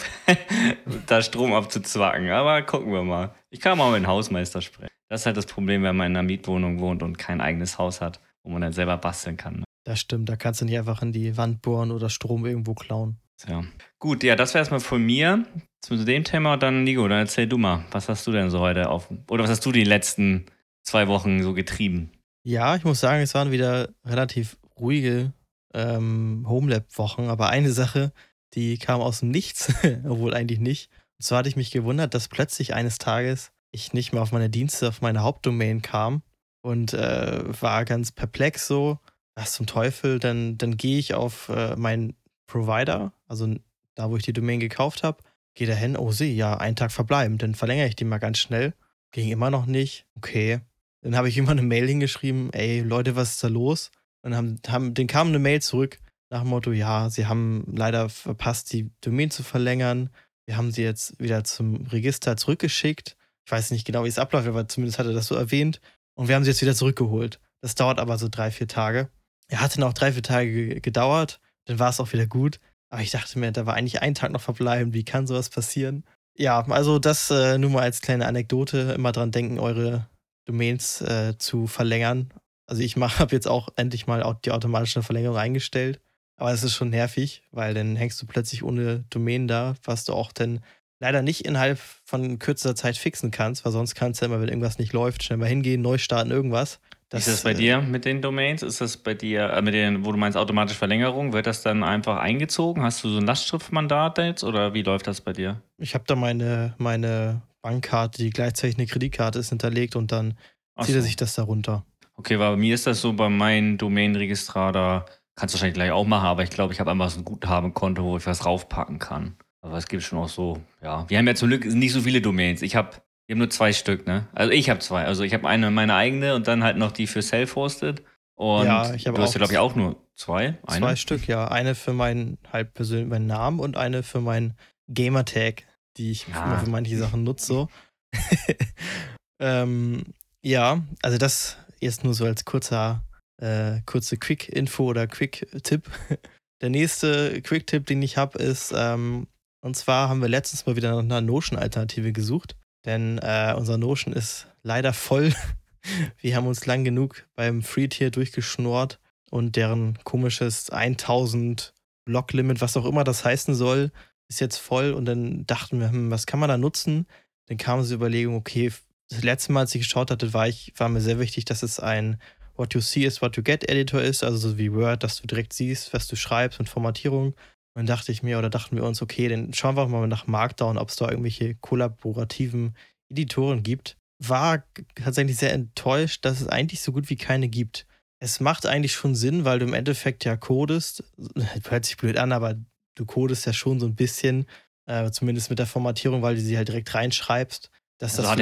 da 1.07 1.21
Strom 1.21 1.53
abzuzwacken. 1.53 2.29
Aber 2.29 2.61
gucken 2.63 2.91
wir 2.91 3.03
mal. 3.03 3.35
Ich 3.49 3.59
kann 3.59 3.77
mal 3.77 3.91
mit 3.91 4.03
dem 4.03 4.07
Hausmeister 4.07 4.61
sprechen. 4.61 4.91
Das 5.09 5.21
ist 5.21 5.25
halt 5.25 5.37
das 5.37 5.45
Problem, 5.45 5.83
wenn 5.83 5.95
man 5.95 6.07
in 6.07 6.17
einer 6.17 6.27
Mietwohnung 6.27 6.79
wohnt 6.79 7.01
und 7.03 7.17
kein 7.17 7.39
eigenes 7.39 7.77
Haus 7.77 8.01
hat, 8.01 8.19
wo 8.43 8.51
man 8.51 8.61
dann 8.61 8.73
selber 8.73 8.97
basteln 8.97 9.37
kann. 9.37 9.59
Ne? 9.59 9.63
Das 9.85 10.01
stimmt, 10.01 10.27
da 10.27 10.35
kannst 10.35 10.59
du 10.59 10.65
nicht 10.65 10.77
einfach 10.77 11.01
in 11.01 11.13
die 11.13 11.37
Wand 11.37 11.61
bohren 11.61 11.91
oder 11.91 12.09
Strom 12.09 12.45
irgendwo 12.45 12.73
klauen. 12.73 13.17
Ja. 13.47 13.63
Gut, 13.99 14.23
ja, 14.23 14.35
das 14.35 14.53
wäre 14.53 14.61
erstmal 14.61 14.79
von 14.79 15.01
mir 15.01 15.45
zu 15.81 15.95
dem 16.03 16.23
Thema. 16.23 16.53
Und 16.53 16.63
dann, 16.63 16.83
Nico, 16.83 17.07
dann 17.07 17.19
erzähl 17.19 17.47
du 17.47 17.57
mal, 17.57 17.85
was 17.91 18.09
hast 18.09 18.25
du 18.27 18.31
denn 18.31 18.49
so 18.49 18.59
heute 18.59 18.89
auf, 18.89 19.09
oder 19.29 19.43
was 19.43 19.51
hast 19.51 19.65
du 19.65 19.71
die 19.71 19.83
letzten 19.83 20.45
zwei 20.83 21.07
Wochen 21.07 21.41
so 21.43 21.53
getrieben? 21.53 22.11
Ja, 22.47 22.77
ich 22.77 22.85
muss 22.85 23.01
sagen, 23.01 23.21
es 23.21 23.33
waren 23.33 23.51
wieder 23.51 23.89
relativ 24.05 24.57
ruhige 24.79 25.33
ähm, 25.73 26.45
Homelab-Wochen, 26.47 27.23
aber 27.23 27.49
eine 27.49 27.73
Sache, 27.73 28.13
die 28.53 28.77
kam 28.77 29.01
aus 29.01 29.19
dem 29.19 29.31
Nichts, 29.31 29.73
obwohl 30.05 30.33
eigentlich 30.33 30.59
nicht. 30.61 30.89
Und 31.19 31.25
zwar 31.25 31.39
hatte 31.39 31.49
ich 31.49 31.57
mich 31.57 31.71
gewundert, 31.71 32.13
dass 32.13 32.29
plötzlich 32.29 32.73
eines 32.73 32.99
Tages 32.99 33.51
ich 33.71 33.91
nicht 33.91 34.13
mehr 34.13 34.21
auf 34.21 34.31
meine 34.31 34.49
Dienste, 34.49 34.87
auf 34.87 35.01
meine 35.01 35.23
Hauptdomain 35.23 35.81
kam 35.81 36.21
und 36.61 36.93
äh, 36.93 37.61
war 37.61 37.83
ganz 37.83 38.13
perplex 38.13 38.65
so, 38.65 38.97
was 39.35 39.51
zum 39.51 39.65
Teufel, 39.65 40.17
dann, 40.17 40.57
dann 40.57 40.77
gehe 40.77 40.99
ich 40.99 41.15
auf 41.15 41.49
äh, 41.49 41.75
meinen 41.75 42.15
Provider, 42.45 43.11
also 43.27 43.53
da, 43.95 44.09
wo 44.09 44.15
ich 44.15 44.23
die 44.23 44.31
Domain 44.31 44.61
gekauft 44.61 45.03
habe, 45.03 45.21
gehe 45.53 45.67
da 45.67 45.73
hin, 45.73 45.97
oh 45.97 46.13
sehe, 46.13 46.33
ja, 46.33 46.55
einen 46.55 46.77
Tag 46.77 46.93
verbleiben, 46.93 47.39
dann 47.39 47.55
verlängere 47.55 47.89
ich 47.89 47.97
die 47.97 48.05
mal 48.05 48.19
ganz 48.19 48.37
schnell. 48.37 48.73
Ging 49.11 49.27
immer 49.27 49.49
noch 49.49 49.65
nicht, 49.65 50.05
okay. 50.15 50.61
Dann 51.07 51.15
habe 51.15 51.29
ich 51.29 51.37
immer 51.37 51.51
eine 51.51 51.61
Mail 51.61 51.87
hingeschrieben, 51.87 52.51
ey 52.51 52.81
Leute, 52.81 53.15
was 53.15 53.35
ist 53.35 53.43
da 53.45 53.47
los? 53.47 53.91
Und 54.23 54.35
haben, 54.35 54.59
haben, 54.67 54.93
dann 54.93 55.07
kam 55.07 55.29
eine 55.29 55.39
Mail 55.39 55.61
zurück 55.61 56.01
nach 56.29 56.41
dem 56.41 56.49
Motto, 56.49 56.73
ja, 56.73 57.09
sie 57.09 57.27
haben 57.27 57.63
leider 57.73 58.09
verpasst, 58.09 58.73
die 58.73 58.91
Domain 58.99 59.31
zu 59.31 59.41
verlängern. 59.41 60.09
Wir 60.45 60.57
haben 60.57 60.69
sie 60.69 60.83
jetzt 60.83 61.17
wieder 61.17 61.45
zum 61.45 61.85
Register 61.85 62.35
zurückgeschickt. 62.35 63.15
Ich 63.45 63.51
weiß 63.53 63.71
nicht 63.71 63.85
genau, 63.85 64.03
wie 64.03 64.09
es 64.09 64.19
abläuft, 64.19 64.49
aber 64.49 64.67
zumindest 64.67 64.99
hat 64.99 65.05
er 65.05 65.13
das 65.13 65.27
so 65.27 65.35
erwähnt. 65.35 65.79
Und 66.13 66.27
wir 66.27 66.35
haben 66.35 66.43
sie 66.43 66.49
jetzt 66.49 66.61
wieder 66.61 66.75
zurückgeholt. 66.75 67.39
Das 67.61 67.75
dauert 67.75 67.99
aber 67.99 68.17
so 68.17 68.27
drei, 68.29 68.51
vier 68.51 68.67
Tage. 68.67 69.09
Er 69.47 69.61
hatte 69.61 69.79
noch 69.79 69.93
drei, 69.93 70.11
vier 70.11 70.23
Tage 70.23 70.81
gedauert, 70.81 71.39
dann 71.67 71.79
war 71.79 71.89
es 71.89 72.01
auch 72.01 72.11
wieder 72.11 72.27
gut. 72.27 72.59
Aber 72.89 73.01
ich 73.01 73.11
dachte 73.11 73.39
mir, 73.39 73.53
da 73.53 73.65
war 73.65 73.75
eigentlich 73.75 74.01
ein 74.01 74.13
Tag 74.13 74.33
noch 74.33 74.41
verbleiben. 74.41 74.93
Wie 74.93 75.05
kann 75.05 75.25
sowas 75.25 75.47
passieren? 75.47 76.03
Ja, 76.37 76.67
also 76.67 76.99
das 76.99 77.31
äh, 77.31 77.57
nur 77.57 77.69
mal 77.69 77.83
als 77.83 78.01
kleine 78.01 78.25
Anekdote. 78.25 78.91
Immer 78.91 79.13
dran 79.13 79.31
denken, 79.31 79.57
eure 79.57 80.09
Domains 80.47 81.01
äh, 81.01 81.37
zu 81.37 81.67
verlängern. 81.67 82.33
Also 82.65 82.81
ich 82.81 82.95
habe 82.97 83.35
jetzt 83.35 83.47
auch 83.47 83.69
endlich 83.75 84.07
mal 84.07 84.37
die 84.43 84.51
automatische 84.51 85.03
Verlängerung 85.03 85.37
eingestellt. 85.37 85.99
Aber 86.39 86.51
es 86.51 86.63
ist 86.63 86.75
schon 86.75 86.91
nervig, 86.91 87.43
weil 87.51 87.73
dann 87.73 87.95
hängst 87.95 88.21
du 88.21 88.27
plötzlich 88.27 88.63
ohne 88.63 89.03
Domain 89.09 89.47
da, 89.47 89.75
was 89.83 90.05
du 90.05 90.13
auch 90.13 90.31
dann 90.31 90.61
leider 90.99 91.21
nicht 91.21 91.45
innerhalb 91.45 91.79
von 91.79 92.39
kürzester 92.39 92.75
Zeit 92.75 92.97
fixen 92.97 93.31
kannst, 93.31 93.65
weil 93.65 93.71
sonst 93.71 93.95
kannst 93.95 94.21
du 94.21 94.25
immer, 94.25 94.39
wenn 94.39 94.47
irgendwas 94.47 94.77
nicht 94.77 94.93
läuft, 94.93 95.23
schnell 95.23 95.37
mal 95.37 95.47
hingehen, 95.47 95.81
neu 95.81 95.97
starten, 95.97 96.31
irgendwas. 96.31 96.79
Das, 97.09 97.27
ist 97.27 97.37
das 97.37 97.43
bei 97.43 97.51
äh, 97.51 97.55
dir 97.55 97.81
mit 97.81 98.05
den 98.05 98.21
Domains? 98.21 98.63
Ist 98.63 98.81
das 98.81 98.97
bei 98.97 99.13
dir, 99.13 99.49
äh, 99.49 99.61
mit 99.61 99.73
den, 99.73 100.05
wo 100.05 100.11
du 100.11 100.17
meinst, 100.17 100.37
automatische 100.37 100.77
Verlängerung, 100.77 101.33
wird 101.33 101.47
das 101.47 101.63
dann 101.63 101.83
einfach 101.83 102.17
eingezogen? 102.17 102.83
Hast 102.83 103.03
du 103.03 103.09
so 103.09 103.17
ein 103.17 103.25
Lastschriftmandat 103.25 104.17
jetzt 104.17 104.43
oder 104.43 104.73
wie 104.73 104.83
läuft 104.83 105.07
das 105.07 105.21
bei 105.21 105.33
dir? 105.33 105.61
Ich 105.77 105.93
habe 105.93 106.03
da 106.05 106.15
meine, 106.15 106.75
meine 106.77 107.41
Bankkarte, 107.67 108.23
die 108.23 108.29
gleichzeitig 108.29 108.77
eine 108.77 108.87
Kreditkarte 108.87 109.39
ist, 109.39 109.49
hinterlegt 109.49 109.95
und 109.95 110.11
dann 110.11 110.37
zieht 110.79 110.93
so. 110.93 110.99
er 110.99 111.01
sich 111.01 111.17
das 111.17 111.35
da 111.35 111.43
runter. 111.43 111.85
Okay, 112.15 112.39
weil 112.39 112.51
bei 112.51 112.57
mir 112.57 112.73
ist 112.73 112.87
das 112.87 113.01
so, 113.01 113.13
bei 113.13 113.29
meinem 113.29 113.77
Domainregistrar, 113.77 114.71
da 114.71 115.05
kannst 115.35 115.53
du 115.53 115.57
wahrscheinlich 115.57 115.75
gleich 115.75 115.91
auch 115.91 116.05
machen, 116.05 116.25
aber 116.25 116.43
ich 116.43 116.49
glaube, 116.49 116.73
ich 116.73 116.79
habe 116.79 116.91
einfach 116.91 117.09
so 117.09 117.19
ein 117.19 117.25
Guthabenkonto, 117.25 118.03
wo 118.03 118.17
ich 118.17 118.25
was 118.25 118.45
raufpacken 118.45 118.99
kann. 118.99 119.35
Aber 119.61 119.77
es 119.77 119.87
gibt 119.87 120.03
schon 120.03 120.19
auch 120.19 120.29
so, 120.29 120.61
ja. 120.81 121.05
Wir 121.09 121.17
haben 121.17 121.27
ja 121.27 121.35
zum 121.35 121.49
Glück 121.49 121.65
nicht 121.65 121.91
so 121.91 122.01
viele 122.01 122.21
Domains. 122.21 122.61
Ich 122.61 122.75
habe 122.75 122.91
wir 123.27 123.33
haben 123.33 123.39
nur 123.39 123.49
zwei 123.49 123.73
Stück, 123.73 124.07
ne? 124.07 124.25
Also 124.33 124.53
ich 124.53 124.69
habe 124.69 124.79
zwei. 124.79 125.03
Also 125.03 125.23
ich 125.23 125.33
habe 125.33 125.47
eine 125.47 125.69
meine 125.69 125.95
eigene 125.95 126.33
und 126.33 126.47
dann 126.47 126.63
halt 126.63 126.77
noch 126.77 126.93
die 126.93 127.07
für 127.07 127.21
Self-Hosted. 127.21 128.01
Und 128.35 128.65
ja, 128.65 128.93
ich 128.93 129.03
du 129.03 129.17
hast 129.17 129.33
ja, 129.33 129.39
glaube 129.39 129.51
ich, 129.51 129.59
auch 129.59 129.75
nur 129.75 129.97
zwei. 130.15 130.57
Eine? 130.65 130.79
Zwei 130.79 130.95
Stück, 130.95 131.27
ja. 131.27 131.49
Eine 131.49 131.75
für 131.75 131.91
meinen 131.91 132.37
halt 132.53 132.73
persönlichen 132.73 133.09
meinen 133.09 133.27
Namen 133.27 133.59
und 133.59 133.75
eine 133.75 134.03
für 134.03 134.21
meinen 134.21 134.53
Gamertag, 134.87 135.63
die 135.97 136.11
ich 136.11 136.27
ja. 136.27 136.59
für 136.59 136.69
manche 136.69 136.97
Sachen 136.97 137.23
nutze. 137.23 137.45
So. 137.45 137.69
ähm, 139.39 140.03
ja, 140.41 140.83
also 141.01 141.17
das 141.17 141.57
jetzt 141.79 142.03
nur 142.03 142.13
so 142.13 142.25
als 142.25 142.45
kurzer, 142.45 143.03
äh, 143.37 143.81
kurze 143.85 144.17
Quick-Info 144.17 144.85
oder 144.85 145.07
Quick-Tipp. 145.07 145.89
Der 146.61 146.69
nächste 146.69 147.41
Quick-Tipp, 147.41 147.85
den 147.85 148.01
ich 148.01 148.17
habe, 148.17 148.39
ist, 148.39 148.73
ähm, 148.75 149.27
und 149.61 149.75
zwar 149.75 150.09
haben 150.09 150.21
wir 150.21 150.29
letztens 150.29 150.65
mal 150.65 150.75
wieder 150.75 150.91
nach 150.91 150.99
einer 150.99 151.21
Notion-Alternative 151.21 152.13
gesucht. 152.13 152.55
Denn 152.85 153.17
äh, 153.17 153.53
unser 153.55 153.77
Notion 153.77 154.13
ist 154.13 154.47
leider 154.63 154.93
voll. 154.93 155.33
Wir 156.17 156.35
haben 156.35 156.47
uns 156.47 156.65
lang 156.65 156.83
genug 156.83 157.27
beim 157.35 157.61
Free-Tier 157.61 158.11
durchgeschnurrt 158.11 158.99
und 159.29 159.55
deren 159.55 159.97
komisches 160.03 160.69
1000 160.69 161.73
Block-Limit, 162.05 162.61
was 162.61 162.77
auch 162.77 162.85
immer 162.85 163.03
das 163.03 163.25
heißen 163.25 163.55
soll, 163.55 163.91
ist 164.29 164.39
jetzt 164.39 164.57
voll. 164.57 164.91
Und 164.91 165.05
dann 165.05 165.45
dachten 165.45 165.79
wir, 165.79 165.89
hm, 165.89 166.11
was 166.11 166.25
kann 166.25 166.39
man 166.39 166.49
da 166.49 166.57
nutzen? 166.57 167.07
Dann 167.47 167.57
kam 167.57 167.79
uns 167.79 167.89
die 167.89 167.95
Überlegung, 167.95 168.35
okay, 168.35 168.71
das 169.09 169.23
letzte 169.23 169.53
Mal, 169.53 169.61
als 169.61 169.75
ich 169.75 169.81
geschaut 169.81 170.11
hatte, 170.11 170.33
war, 170.33 170.47
ich, 170.47 170.73
war 170.77 170.89
mir 170.89 171.01
sehr 171.01 171.19
wichtig, 171.19 171.45
dass 171.45 171.63
es 171.63 171.79
ein 171.79 172.19
What 172.55 172.73
You 172.73 172.81
See 172.81 173.05
is 173.05 173.21
What 173.21 173.37
You 173.37 173.43
Get 173.43 173.69
Editor 173.69 174.01
ist, 174.01 174.23
also 174.23 174.37
so 174.37 174.57
wie 174.57 174.73
Word, 174.73 175.03
dass 175.03 175.21
du 175.21 175.27
direkt 175.27 175.53
siehst, 175.53 175.93
was 175.93 176.07
du 176.07 176.15
schreibst 176.15 176.59
und 176.59 176.67
Formatierung. 176.67 177.27
Und 177.27 177.35
dann 177.75 177.85
dachte 177.85 178.11
ich 178.11 178.23
mir 178.23 178.39
oder 178.39 178.49
dachten 178.49 178.75
wir 178.75 178.83
uns, 178.83 179.01
okay, 179.01 179.27
dann 179.29 179.53
schauen 179.53 179.77
wir 179.77 179.87
mal 179.87 180.07
nach 180.07 180.27
Markdown, 180.27 180.77
ob 180.77 180.89
es 180.89 180.95
da 180.95 181.09
irgendwelche 181.09 181.55
kollaborativen 181.55 182.75
Editoren 183.09 183.63
gibt. 183.63 183.97
War 184.19 184.63
tatsächlich 184.95 185.37
sehr 185.37 185.53
enttäuscht, 185.53 186.25
dass 186.25 186.41
es 186.41 186.47
eigentlich 186.47 186.81
so 186.81 186.91
gut 186.91 187.09
wie 187.09 187.15
keine 187.15 187.47
gibt. 187.47 187.85
Es 188.19 188.39
macht 188.39 188.65
eigentlich 188.65 188.93
schon 188.93 189.13
Sinn, 189.13 189.45
weil 189.45 189.59
du 189.59 189.67
im 189.67 189.75
Endeffekt 189.75 190.25
ja 190.25 190.35
codest. 190.35 191.03
Hört 191.69 191.85
sich 191.85 191.97
blöd 191.97 192.17
an, 192.17 192.31
aber 192.31 192.55
du 192.97 193.05
codest 193.05 193.45
ja 193.45 193.53
schon 193.53 193.79
so 193.79 193.85
ein 193.85 193.95
bisschen, 193.95 194.45
äh, 194.85 195.09
zumindest 195.11 195.49
mit 195.49 195.59
der 195.59 195.65
Formatierung, 195.65 196.21
weil 196.21 196.35
du 196.35 196.41
sie 196.41 196.57
halt 196.57 196.67
direkt 196.67 196.93
reinschreibst. 196.93 197.69
Dass 197.99 198.19
also 198.19 198.23
das 198.23 198.37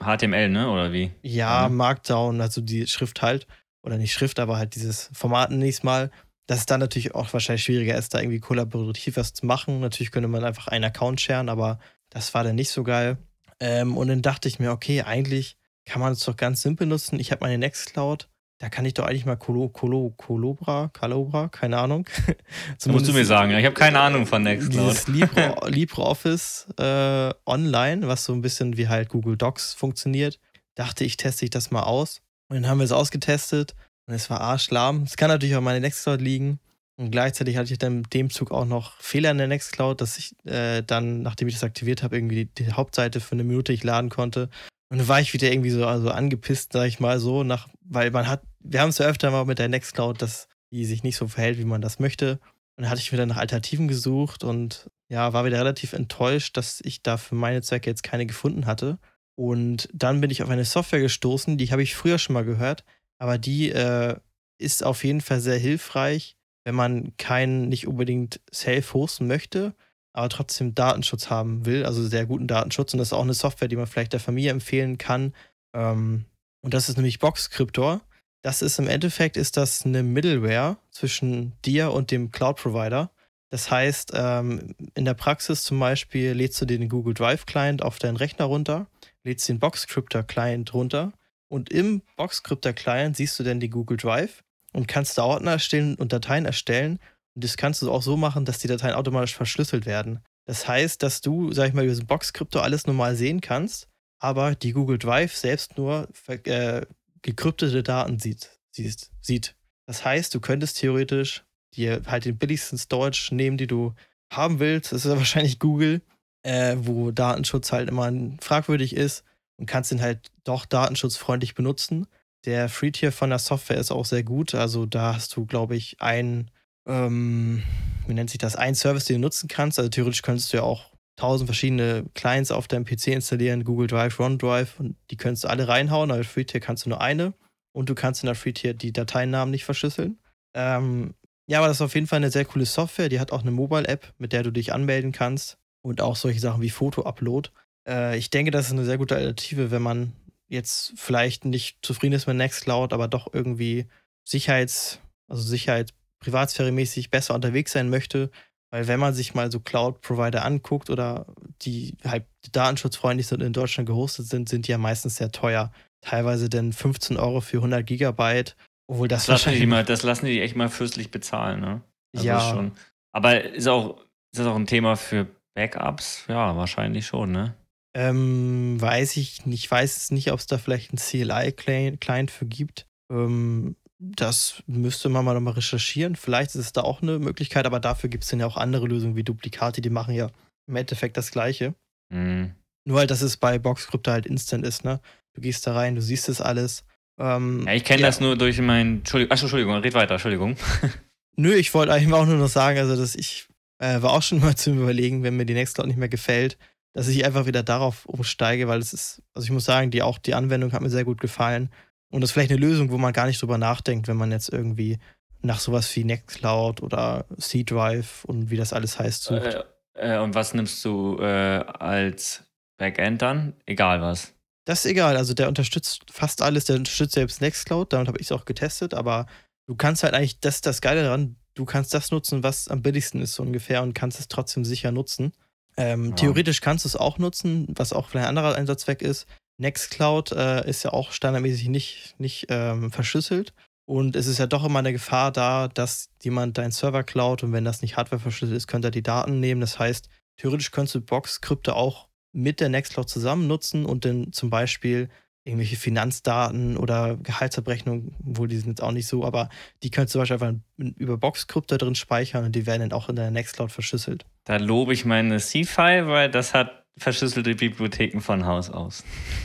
HTML, 0.00 0.48
ne? 0.48 0.68
Oder 0.68 0.92
wie? 0.92 1.12
Ja, 1.22 1.68
Markdown, 1.68 2.40
also 2.40 2.60
die 2.60 2.86
Schrift 2.86 3.22
halt. 3.22 3.46
Oder 3.82 3.98
nicht 3.98 4.12
Schrift, 4.12 4.40
aber 4.40 4.56
halt 4.56 4.74
dieses 4.74 5.10
Format 5.12 5.50
nächstes 5.50 5.84
Mal 5.84 6.10
dass 6.46 6.60
es 6.60 6.66
dann 6.66 6.80
natürlich 6.80 7.14
auch 7.14 7.32
wahrscheinlich 7.32 7.64
schwieriger 7.64 7.96
ist, 7.96 8.14
da 8.14 8.20
irgendwie 8.20 8.40
kollaborativ 8.40 9.16
was 9.16 9.32
zu 9.32 9.46
machen. 9.46 9.80
Natürlich 9.80 10.10
könnte 10.10 10.28
man 10.28 10.44
einfach 10.44 10.68
einen 10.68 10.84
Account 10.84 11.20
sharen, 11.20 11.48
aber 11.48 11.78
das 12.10 12.34
war 12.34 12.44
dann 12.44 12.56
nicht 12.56 12.70
so 12.70 12.82
geil. 12.82 13.16
Ähm, 13.60 13.96
und 13.96 14.08
dann 14.08 14.22
dachte 14.22 14.48
ich 14.48 14.58
mir, 14.58 14.70
okay, 14.70 15.02
eigentlich 15.02 15.56
kann 15.86 16.00
man 16.00 16.12
es 16.12 16.20
doch 16.20 16.36
ganz 16.36 16.62
simpel 16.62 16.86
nutzen. 16.86 17.18
Ich 17.18 17.30
habe 17.30 17.44
meine 17.44 17.58
Nextcloud, 17.58 18.28
da 18.58 18.68
kann 18.68 18.84
ich 18.84 18.94
doch 18.94 19.06
eigentlich 19.06 19.26
mal 19.26 19.36
Colo, 19.36 19.68
Colo, 19.68 20.14
Colobra, 20.16 20.90
Calobra, 20.92 21.48
keine 21.48 21.78
Ahnung. 21.78 22.06
das 22.78 22.86
musst 22.86 23.08
du 23.08 23.12
mir 23.12 23.24
sagen, 23.24 23.50
ich 23.50 23.64
habe 23.64 23.74
keine 23.74 24.00
Ahnung 24.00 24.26
von 24.26 24.42
Nextcloud. 24.42 24.90
Dieses 24.90 25.08
Libre, 25.08 25.56
LibreOffice 25.68 26.66
äh, 26.78 27.34
online, 27.46 28.06
was 28.06 28.24
so 28.24 28.32
ein 28.32 28.42
bisschen 28.42 28.76
wie 28.76 28.88
halt 28.88 29.08
Google 29.08 29.36
Docs 29.36 29.74
funktioniert. 29.74 30.38
Dachte 30.76 31.04
ich, 31.04 31.16
teste 31.16 31.44
ich 31.44 31.50
das 31.50 31.70
mal 31.70 31.82
aus. 31.82 32.20
Und 32.48 32.56
dann 32.56 32.68
haben 32.68 32.78
wir 32.78 32.84
es 32.84 32.92
ausgetestet 32.92 33.74
und 34.06 34.14
es 34.14 34.30
war 34.30 34.40
arschlahm. 34.40 35.02
Es 35.02 35.16
kann 35.16 35.28
natürlich 35.28 35.56
auch 35.56 35.60
meine 35.60 35.80
Nextcloud 35.80 36.20
liegen. 36.20 36.60
Und 36.96 37.10
gleichzeitig 37.10 37.56
hatte 37.56 37.72
ich 37.72 37.78
dann 37.78 37.98
in 37.98 38.02
dem 38.04 38.30
Zug 38.30 38.52
auch 38.52 38.66
noch 38.66 39.00
Fehler 39.00 39.32
in 39.32 39.38
der 39.38 39.48
Nextcloud, 39.48 40.00
dass 40.00 40.16
ich 40.16 40.36
äh, 40.46 40.82
dann, 40.82 41.22
nachdem 41.22 41.48
ich 41.48 41.54
das 41.54 41.64
aktiviert 41.64 42.04
habe, 42.04 42.16
irgendwie 42.16 42.44
die, 42.44 42.64
die, 42.64 42.72
Hauptseite 42.72 43.18
für 43.18 43.32
eine 43.32 43.42
Minute 43.42 43.72
ich 43.72 43.82
laden 43.82 44.10
konnte. 44.10 44.48
Und 44.90 44.98
dann 44.98 45.08
war 45.08 45.20
ich 45.20 45.32
wieder 45.32 45.50
irgendwie 45.50 45.70
so 45.70 45.86
also 45.86 46.10
angepisst, 46.10 46.72
sag 46.72 46.86
ich 46.86 47.00
mal 47.00 47.18
so, 47.18 47.42
nach, 47.42 47.68
weil 47.80 48.10
man 48.10 48.28
hat, 48.28 48.42
wir 48.60 48.80
haben 48.80 48.90
es 48.90 48.98
ja 48.98 49.06
öfter 49.06 49.30
mal 49.30 49.44
mit 49.44 49.58
der 49.58 49.68
Nextcloud, 49.68 50.20
dass 50.20 50.48
die 50.70 50.84
sich 50.84 51.02
nicht 51.02 51.16
so 51.16 51.28
verhält, 51.28 51.58
wie 51.58 51.64
man 51.64 51.80
das 51.80 51.98
möchte. 51.98 52.38
Und 52.76 52.82
dann 52.82 52.90
hatte 52.90 53.00
ich 53.00 53.12
wieder 53.12 53.26
nach 53.26 53.36
Alternativen 53.36 53.88
gesucht 53.88 54.44
und 54.44 54.90
ja, 55.08 55.32
war 55.32 55.44
wieder 55.44 55.58
relativ 55.58 55.92
enttäuscht, 55.92 56.56
dass 56.56 56.80
ich 56.84 57.02
da 57.02 57.16
für 57.16 57.34
meine 57.34 57.62
Zwecke 57.62 57.90
jetzt 57.90 58.02
keine 58.02 58.26
gefunden 58.26 58.66
hatte. 58.66 58.98
Und 59.36 59.88
dann 59.92 60.20
bin 60.20 60.30
ich 60.30 60.42
auf 60.42 60.48
eine 60.50 60.64
Software 60.64 61.00
gestoßen, 61.00 61.58
die 61.58 61.70
habe 61.70 61.82
ich 61.82 61.94
früher 61.94 62.18
schon 62.18 62.34
mal 62.34 62.44
gehört, 62.44 62.84
aber 63.18 63.38
die 63.38 63.70
äh, 63.70 64.16
ist 64.58 64.84
auf 64.84 65.04
jeden 65.04 65.20
Fall 65.20 65.40
sehr 65.40 65.58
hilfreich, 65.58 66.36
wenn 66.64 66.74
man 66.74 67.16
keinen 67.16 67.68
nicht 67.68 67.86
unbedingt 67.86 68.40
Self 68.52 68.94
hosten 68.94 69.26
möchte, 69.26 69.74
aber 70.14 70.28
trotzdem 70.28 70.74
Datenschutz 70.74 71.28
haben 71.28 71.66
will, 71.66 71.84
also 71.84 72.06
sehr 72.06 72.24
guten 72.24 72.46
Datenschutz. 72.46 72.94
Und 72.94 72.98
das 72.98 73.08
ist 73.08 73.12
auch 73.12 73.22
eine 73.22 73.34
Software, 73.34 73.68
die 73.68 73.76
man 73.76 73.86
vielleicht 73.86 74.12
der 74.14 74.20
Familie 74.20 74.52
empfehlen 74.52 74.96
kann. 74.96 75.34
Ähm, 75.74 76.24
und 76.62 76.72
das 76.72 76.88
ist 76.88 76.96
nämlich 76.96 77.18
Boxcryptor. 77.18 78.00
Das 78.42 78.62
ist 78.62 78.78
im 78.78 78.88
Endeffekt 78.88 79.36
ist 79.36 79.56
das 79.56 79.84
eine 79.84 80.02
Middleware 80.02 80.76
zwischen 80.90 81.52
dir 81.64 81.92
und 81.92 82.10
dem 82.10 82.30
Cloud-Provider. 82.30 83.10
Das 83.50 83.70
heißt, 83.70 84.12
ähm, 84.14 84.74
in 84.94 85.04
der 85.04 85.14
Praxis 85.14 85.64
zum 85.64 85.80
Beispiel 85.80 86.32
lädst 86.32 86.60
du 86.60 86.64
den 86.64 86.88
Google 86.88 87.14
Drive 87.14 87.44
Client 87.46 87.82
auf 87.82 87.98
deinen 87.98 88.16
Rechner 88.16 88.44
runter, 88.46 88.86
lädst 89.24 89.48
den 89.48 89.58
Boxcryptor 89.58 90.22
Client 90.22 90.74
runter 90.74 91.12
und 91.48 91.70
im 91.70 92.02
Boxcryptor 92.16 92.72
Client 92.72 93.16
siehst 93.16 93.38
du 93.38 93.42
dann 93.42 93.60
die 93.60 93.70
Google 93.70 93.96
Drive 93.96 94.44
und 94.72 94.88
kannst 94.88 95.18
da 95.18 95.24
Ordner 95.24 95.52
erstellen 95.52 95.96
und 95.96 96.12
Dateien 96.12 96.46
erstellen. 96.46 96.98
Und 97.34 97.44
das 97.44 97.56
kannst 97.56 97.82
du 97.82 97.90
auch 97.90 98.02
so 98.02 98.16
machen, 98.16 98.44
dass 98.44 98.58
die 98.58 98.68
Dateien 98.68 98.94
automatisch 98.94 99.34
verschlüsselt 99.34 99.86
werden. 99.86 100.20
Das 100.46 100.68
heißt, 100.68 101.02
dass 101.02 101.20
du, 101.20 101.52
sag 101.52 101.68
ich 101.68 101.74
mal, 101.74 101.84
über 101.84 101.92
diesen 101.92 102.06
Boxcryptor 102.06 102.62
alles 102.62 102.86
normal 102.86 103.16
sehen 103.16 103.40
kannst, 103.40 103.88
aber 104.20 104.54
die 104.54 104.72
Google 104.72 104.98
Drive 104.98 105.34
selbst 105.36 105.76
nur 105.76 106.08
äh, 106.28 106.82
gekryptete 107.22 107.82
Daten 107.82 108.18
sieht, 108.18 108.50
sieht, 108.70 109.10
sieht. 109.20 109.56
Das 109.86 110.04
heißt, 110.04 110.34
du 110.34 110.40
könntest 110.40 110.78
theoretisch 110.78 111.44
dir 111.74 112.02
halt 112.06 112.24
den 112.24 112.38
billigsten 112.38 112.78
Storage 112.78 113.34
nehmen, 113.34 113.56
die 113.56 113.66
du 113.66 113.94
haben 114.32 114.60
willst. 114.60 114.92
Das 114.92 115.04
ist 115.04 115.10
ja 115.10 115.16
wahrscheinlich 115.16 115.58
Google, 115.58 116.02
äh, 116.42 116.76
wo 116.78 117.10
Datenschutz 117.10 117.72
halt 117.72 117.88
immer 117.88 118.12
fragwürdig 118.40 118.94
ist 118.94 119.24
und 119.56 119.66
kannst 119.66 119.90
den 119.90 120.00
halt 120.00 120.30
doch 120.44 120.66
datenschutzfreundlich 120.66 121.54
benutzen. 121.54 122.06
Der 122.44 122.68
Free-Tier 122.68 123.12
von 123.12 123.30
der 123.30 123.38
Software 123.38 123.78
ist 123.78 123.90
auch 123.90 124.04
sehr 124.04 124.22
gut. 124.22 124.54
Also 124.54 124.84
da 124.84 125.14
hast 125.14 125.34
du, 125.36 125.46
glaube 125.46 125.76
ich, 125.76 126.00
ein, 126.00 126.50
ähm, 126.86 127.62
wie 128.06 128.14
nennt 128.14 128.30
sich 128.30 128.38
das, 128.38 128.56
ein 128.56 128.74
Service, 128.74 129.04
den 129.04 129.16
du 129.16 129.22
nutzen 129.22 129.48
kannst. 129.48 129.78
Also 129.78 129.88
theoretisch 129.88 130.22
könntest 130.22 130.52
du 130.52 130.58
ja 130.58 130.62
auch 130.62 130.90
tausend 131.16 131.48
verschiedene 131.48 132.04
Clients 132.14 132.50
auf 132.50 132.68
deinem 132.68 132.84
PC 132.84 133.08
installieren, 133.08 133.64
Google 133.64 133.86
Drive, 133.86 134.18
OneDrive 134.18 134.80
und 134.80 134.96
die 135.10 135.16
könntest 135.16 135.44
du 135.44 135.48
alle 135.48 135.68
reinhauen, 135.68 136.10
aber 136.10 136.24
Free-Tier 136.24 136.60
kannst 136.60 136.84
du 136.84 136.90
nur 136.90 137.00
eine 137.00 137.34
und 137.72 137.88
du 137.88 137.94
kannst 137.94 138.22
in 138.22 138.26
der 138.26 138.34
Free-Tier 138.34 138.74
die 138.74 138.92
Dateinamen 138.92 139.50
nicht 139.50 139.64
verschlüsseln. 139.64 140.18
Ähm, 140.54 141.14
ja, 141.46 141.58
aber 141.58 141.68
das 141.68 141.78
ist 141.78 141.82
auf 141.82 141.94
jeden 141.94 142.06
Fall 142.06 142.16
eine 142.16 142.30
sehr 142.30 142.44
coole 142.44 142.66
Software. 142.66 143.08
Die 143.08 143.20
hat 143.20 143.32
auch 143.32 143.42
eine 143.42 143.50
Mobile-App, 143.50 144.14
mit 144.18 144.32
der 144.32 144.42
du 144.42 144.50
dich 144.50 144.72
anmelden 144.72 145.12
kannst 145.12 145.58
und 145.82 146.00
auch 146.00 146.16
solche 146.16 146.40
Sachen 146.40 146.62
wie 146.62 146.70
Foto-Upload. 146.70 147.50
Äh, 147.86 148.16
ich 148.18 148.30
denke, 148.30 148.50
das 148.50 148.66
ist 148.66 148.72
eine 148.72 148.84
sehr 148.84 148.98
gute 148.98 149.14
Alternative, 149.14 149.70
wenn 149.70 149.82
man 149.82 150.12
jetzt 150.48 150.94
vielleicht 150.96 151.44
nicht 151.44 151.78
zufrieden 151.82 152.14
ist 152.14 152.26
mit 152.26 152.36
Nextcloud, 152.36 152.92
aber 152.92 153.08
doch 153.08 153.32
irgendwie 153.32 153.86
Sicherheits, 154.24 155.00
also 155.28 155.42
Sicherheit, 155.42 155.92
Privatsphäre-mäßig 156.24 157.10
besser 157.10 157.34
unterwegs 157.34 157.72
sein 157.72 157.90
möchte. 157.90 158.30
Weil 158.70 158.88
wenn 158.88 158.98
man 158.98 159.14
sich 159.14 159.34
mal 159.34 159.52
so 159.52 159.60
Cloud-Provider 159.60 160.44
anguckt 160.44 160.90
oder 160.90 161.26
die 161.62 161.96
halt 162.04 162.24
datenschutzfreundlich 162.52 163.28
sind 163.28 163.40
und 163.40 163.46
in 163.46 163.52
Deutschland 163.52 163.86
gehostet 163.86 164.26
sind, 164.26 164.48
sind 164.48 164.66
die 164.66 164.72
ja 164.72 164.78
meistens 164.78 165.16
sehr 165.16 165.30
teuer. 165.30 165.72
Teilweise 166.00 166.48
denn 166.48 166.72
15 166.72 167.16
Euro 167.16 167.40
für 167.40 167.58
100 167.58 167.86
Gigabyte 167.86 168.56
obwohl 168.86 169.08
das, 169.08 169.26
das 169.26 169.46
lassen 169.46 169.58
die 169.58 169.66
mal, 169.66 169.84
das 169.84 170.02
lassen 170.02 170.26
die 170.26 170.40
echt 170.40 170.56
mal 170.56 170.68
fürstlich 170.68 171.10
bezahlen, 171.10 171.60
ne? 171.60 171.80
Also 172.14 172.26
ja. 172.26 172.40
Schon. 172.40 172.72
Aber 173.12 173.42
ist 173.42 173.66
auch, 173.66 173.98
ist 174.32 174.38
das 174.38 174.46
auch 174.46 174.56
ein 174.56 174.66
Thema 174.66 174.96
für 174.96 175.26
Backups? 175.54 176.24
Ja, 176.28 176.56
wahrscheinlich 176.56 177.06
schon, 177.06 177.32
ne? 177.32 177.54
Ähm, 177.96 178.80
weiß 178.80 179.16
ich 179.16 179.46
nicht. 179.46 179.64
Ich 179.64 179.70
weiß 179.70 179.96
es 179.96 180.10
nicht, 180.10 180.32
ob 180.32 180.40
es 180.40 180.46
da 180.46 180.58
vielleicht 180.58 180.90
einen 180.90 180.98
CLI-Client 180.98 182.30
für 182.30 182.46
gibt. 182.46 182.86
Ähm, 183.10 183.76
das 183.98 184.62
müsste 184.66 185.08
man 185.08 185.24
mal 185.24 185.34
nochmal 185.34 185.54
recherchieren. 185.54 186.16
Vielleicht 186.16 186.50
ist 186.50 186.56
es 186.56 186.72
da 186.72 186.82
auch 186.82 187.02
eine 187.02 187.18
Möglichkeit, 187.18 187.66
aber 187.66 187.80
dafür 187.80 188.10
gibt 188.10 188.24
es 188.24 188.30
dann 188.30 188.40
ja 188.40 188.46
auch 188.46 188.56
andere 188.56 188.86
Lösungen 188.86 189.16
wie 189.16 189.24
Duplikate, 189.24 189.80
die 189.80 189.90
machen 189.90 190.14
ja 190.14 190.30
im 190.66 190.76
Endeffekt 190.76 191.16
das 191.16 191.30
Gleiche. 191.30 191.74
Mhm. 192.12 192.54
Nur 192.86 192.98
halt, 192.98 193.10
dass 193.10 193.22
es 193.22 193.36
bei 193.36 193.58
Boxcrypto 193.58 194.10
halt 194.10 194.26
instant 194.26 194.66
ist, 194.66 194.84
ne? 194.84 195.00
Du 195.34 195.40
gehst 195.40 195.66
da 195.66 195.74
rein, 195.74 195.94
du 195.94 196.02
siehst 196.02 196.28
es 196.28 196.40
alles 196.40 196.84
ähm, 197.18 197.64
ja, 197.66 197.74
ich 197.74 197.84
kenne 197.84 198.02
ja. 198.02 198.08
das 198.08 198.20
nur 198.20 198.36
durch 198.36 198.60
mein. 198.60 198.98
Entschuldigung, 198.98 199.32
achso, 199.32 199.44
Entschuldigung, 199.44 199.76
red 199.76 199.94
weiter, 199.94 200.14
Entschuldigung. 200.14 200.56
Nö, 201.36 201.54
ich 201.54 201.72
wollte 201.74 201.92
eigentlich 201.92 202.12
auch 202.12 202.26
nur 202.26 202.36
noch 202.36 202.48
sagen, 202.48 202.78
also 202.78 202.96
dass 202.96 203.14
ich 203.14 203.46
äh, 203.78 204.02
war 204.02 204.12
auch 204.12 204.22
schon 204.22 204.40
mal 204.40 204.54
zu 204.56 204.72
überlegen, 204.72 205.22
wenn 205.22 205.36
mir 205.36 205.46
die 205.46 205.54
Nextcloud 205.54 205.86
nicht 205.86 205.98
mehr 205.98 206.08
gefällt, 206.08 206.58
dass 206.92 207.08
ich 207.08 207.24
einfach 207.24 207.46
wieder 207.46 207.62
darauf 207.62 208.06
umsteige, 208.06 208.68
weil 208.68 208.80
es 208.80 208.92
ist, 208.92 209.22
also 209.34 209.44
ich 209.44 209.52
muss 209.52 209.64
sagen, 209.64 209.90
die 209.90 210.02
auch 210.02 210.18
die 210.18 210.34
Anwendung 210.34 210.72
hat 210.72 210.82
mir 210.82 210.90
sehr 210.90 211.04
gut 211.04 211.20
gefallen. 211.20 211.70
Und 212.14 212.20
das 212.20 212.30
ist 212.30 212.34
vielleicht 212.34 212.52
eine 212.52 212.60
Lösung, 212.60 212.92
wo 212.92 212.96
man 212.96 213.12
gar 213.12 213.26
nicht 213.26 213.42
drüber 213.42 213.58
nachdenkt, 213.58 214.06
wenn 214.06 214.16
man 214.16 214.30
jetzt 214.30 214.48
irgendwie 214.48 215.00
nach 215.42 215.58
sowas 215.58 215.94
wie 215.96 216.04
Nextcloud 216.04 216.80
oder 216.80 217.26
C-Drive 217.38 218.24
und 218.24 218.50
wie 218.50 218.56
das 218.56 218.72
alles 218.72 219.00
heißt 219.00 219.24
sucht. 219.24 219.42
Äh, 219.42 219.64
äh, 219.94 220.18
und 220.20 220.36
was 220.36 220.54
nimmst 220.54 220.84
du 220.84 221.18
äh, 221.18 221.24
als 221.24 222.44
Backend 222.76 223.20
dann? 223.20 223.54
Egal 223.66 224.00
was. 224.00 224.32
Das 224.64 224.84
ist 224.84 224.92
egal, 224.92 225.16
also 225.16 225.34
der 225.34 225.48
unterstützt 225.48 226.02
fast 226.08 226.40
alles, 226.40 226.66
der 226.66 226.76
unterstützt 226.76 227.14
selbst 227.14 227.40
Nextcloud, 227.40 227.92
damit 227.92 228.06
habe 228.06 228.20
ich 228.20 228.28
es 228.28 228.32
auch 228.32 228.44
getestet, 228.44 228.94
aber 228.94 229.26
du 229.66 229.74
kannst 229.74 230.04
halt 230.04 230.14
eigentlich, 230.14 230.38
das 230.38 230.54
ist 230.54 230.66
das 230.66 230.80
Geile 230.80 231.02
daran, 231.02 231.34
du 231.54 231.64
kannst 231.64 231.94
das 231.94 232.12
nutzen, 232.12 232.44
was 232.44 232.68
am 232.68 232.80
billigsten 232.80 233.22
ist, 233.22 233.34
so 233.34 233.42
ungefähr, 233.42 233.82
und 233.82 233.92
kannst 233.92 234.20
es 234.20 234.28
trotzdem 234.28 234.64
sicher 234.64 234.92
nutzen. 234.92 235.32
Ähm, 235.76 236.10
ja. 236.10 236.14
Theoretisch 236.14 236.60
kannst 236.60 236.84
du 236.84 236.88
es 236.88 236.94
auch 236.94 237.18
nutzen, 237.18 237.66
was 237.70 237.92
auch 237.92 238.08
vielleicht 238.08 238.28
ein 238.28 238.38
anderer 238.38 238.54
Einsatzzweck 238.54 239.02
ist. 239.02 239.26
Nextcloud 239.58 240.32
äh, 240.32 240.68
ist 240.68 240.82
ja 240.82 240.92
auch 240.92 241.12
standardmäßig 241.12 241.68
nicht, 241.68 242.14
nicht 242.18 242.46
ähm, 242.48 242.90
verschlüsselt. 242.90 243.54
Und 243.86 244.16
es 244.16 244.26
ist 244.26 244.38
ja 244.38 244.46
doch 244.46 244.64
immer 244.64 244.78
eine 244.78 244.92
Gefahr 244.92 245.30
da, 245.30 245.68
dass 245.68 246.08
jemand 246.22 246.56
deinen 246.56 246.72
Server 246.72 247.02
klaut 247.02 247.42
und 247.42 247.52
wenn 247.52 247.64
das 247.64 247.82
nicht 247.82 247.96
Hardware 247.96 248.20
verschlüsselt 248.20 248.56
ist, 248.56 248.66
könnte 248.66 248.88
er 248.88 248.92
die 248.92 249.02
Daten 249.02 249.40
nehmen. 249.40 249.60
Das 249.60 249.78
heißt, 249.78 250.08
theoretisch 250.38 250.70
könntest 250.70 250.94
du 250.94 251.00
Box-Krypte 251.02 251.74
auch 251.74 252.08
mit 252.32 252.60
der 252.60 252.70
Nextcloud 252.70 253.08
zusammen 253.08 253.46
nutzen 253.46 253.84
und 253.84 254.04
dann 254.04 254.32
zum 254.32 254.50
Beispiel 254.50 255.10
irgendwelche 255.44 255.76
Finanzdaten 255.76 256.78
oder 256.78 257.18
Gehaltsabrechnungen, 257.18 258.16
wohl 258.18 258.48
die 258.48 258.56
sind 258.56 258.70
jetzt 258.70 258.82
auch 258.82 258.92
nicht 258.92 259.06
so, 259.06 259.24
aber 259.24 259.50
die 259.82 259.90
könntest 259.90 260.14
du 260.14 260.18
zum 260.18 260.22
Beispiel 260.22 260.48
einfach 260.48 260.94
über 260.96 261.18
Boxcrypt 261.18 261.70
da 261.70 261.76
drin 261.76 261.94
speichern 261.94 262.46
und 262.46 262.52
die 262.56 262.66
werden 262.66 262.88
dann 262.88 262.98
auch 262.98 263.10
in 263.10 263.16
der 263.16 263.30
Nextcloud 263.30 263.70
verschlüsselt. 263.70 264.24
Da 264.44 264.56
lobe 264.56 264.94
ich 264.94 265.04
meine 265.04 265.38
C-File, 265.38 266.08
weil 266.08 266.30
das 266.30 266.54
hat 266.54 266.83
verschlüsselte 266.96 267.54
Bibliotheken 267.54 268.20
von 268.20 268.46
Haus 268.46 268.70
aus. 268.70 269.04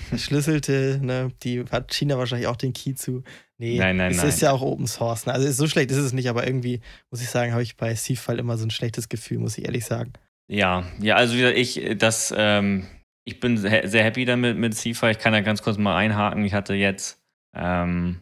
Verschlüsselte, 0.09 0.99
ne, 1.01 1.31
die 1.43 1.63
hat 1.71 1.93
China 1.93 2.17
wahrscheinlich 2.17 2.47
auch 2.47 2.55
den 2.55 2.73
Key 2.73 2.93
zu. 2.93 3.23
Nee, 3.57 3.77
nein, 3.77 3.97
nein, 3.97 4.11
es 4.11 4.17
nein. 4.17 4.29
ist 4.29 4.41
ja 4.41 4.51
auch 4.51 4.61
Open 4.61 4.87
Source. 4.87 5.25
Ne? 5.25 5.33
Also 5.33 5.51
so 5.51 5.67
schlecht 5.67 5.91
ist 5.91 5.97
es 5.97 6.13
nicht, 6.13 6.29
aber 6.29 6.45
irgendwie, 6.45 6.81
muss 7.11 7.21
ich 7.21 7.29
sagen, 7.29 7.51
habe 7.51 7.63
ich 7.63 7.75
bei 7.75 7.93
C-File 7.93 8.39
immer 8.39 8.57
so 8.57 8.65
ein 8.65 8.71
schlechtes 8.71 9.09
Gefühl, 9.09 9.39
muss 9.39 9.57
ich 9.57 9.65
ehrlich 9.65 9.85
sagen. 9.85 10.13
Ja, 10.47 10.85
ja, 10.99 11.15
also 11.15 11.35
wieder 11.35 11.55
ich, 11.55 11.97
das, 11.97 12.33
ähm, 12.35 12.87
ich 13.25 13.39
bin 13.39 13.57
sehr, 13.57 13.87
sehr 13.87 14.03
happy 14.03 14.25
damit 14.25 14.57
mit 14.57 14.75
C-File. 14.75 15.11
Ich 15.11 15.19
kann 15.19 15.33
da 15.33 15.41
ganz 15.41 15.61
kurz 15.61 15.77
mal 15.77 15.95
einhaken. 15.95 16.45
Ich 16.45 16.53
hatte 16.53 16.73
jetzt 16.73 17.19
ähm, 17.55 18.21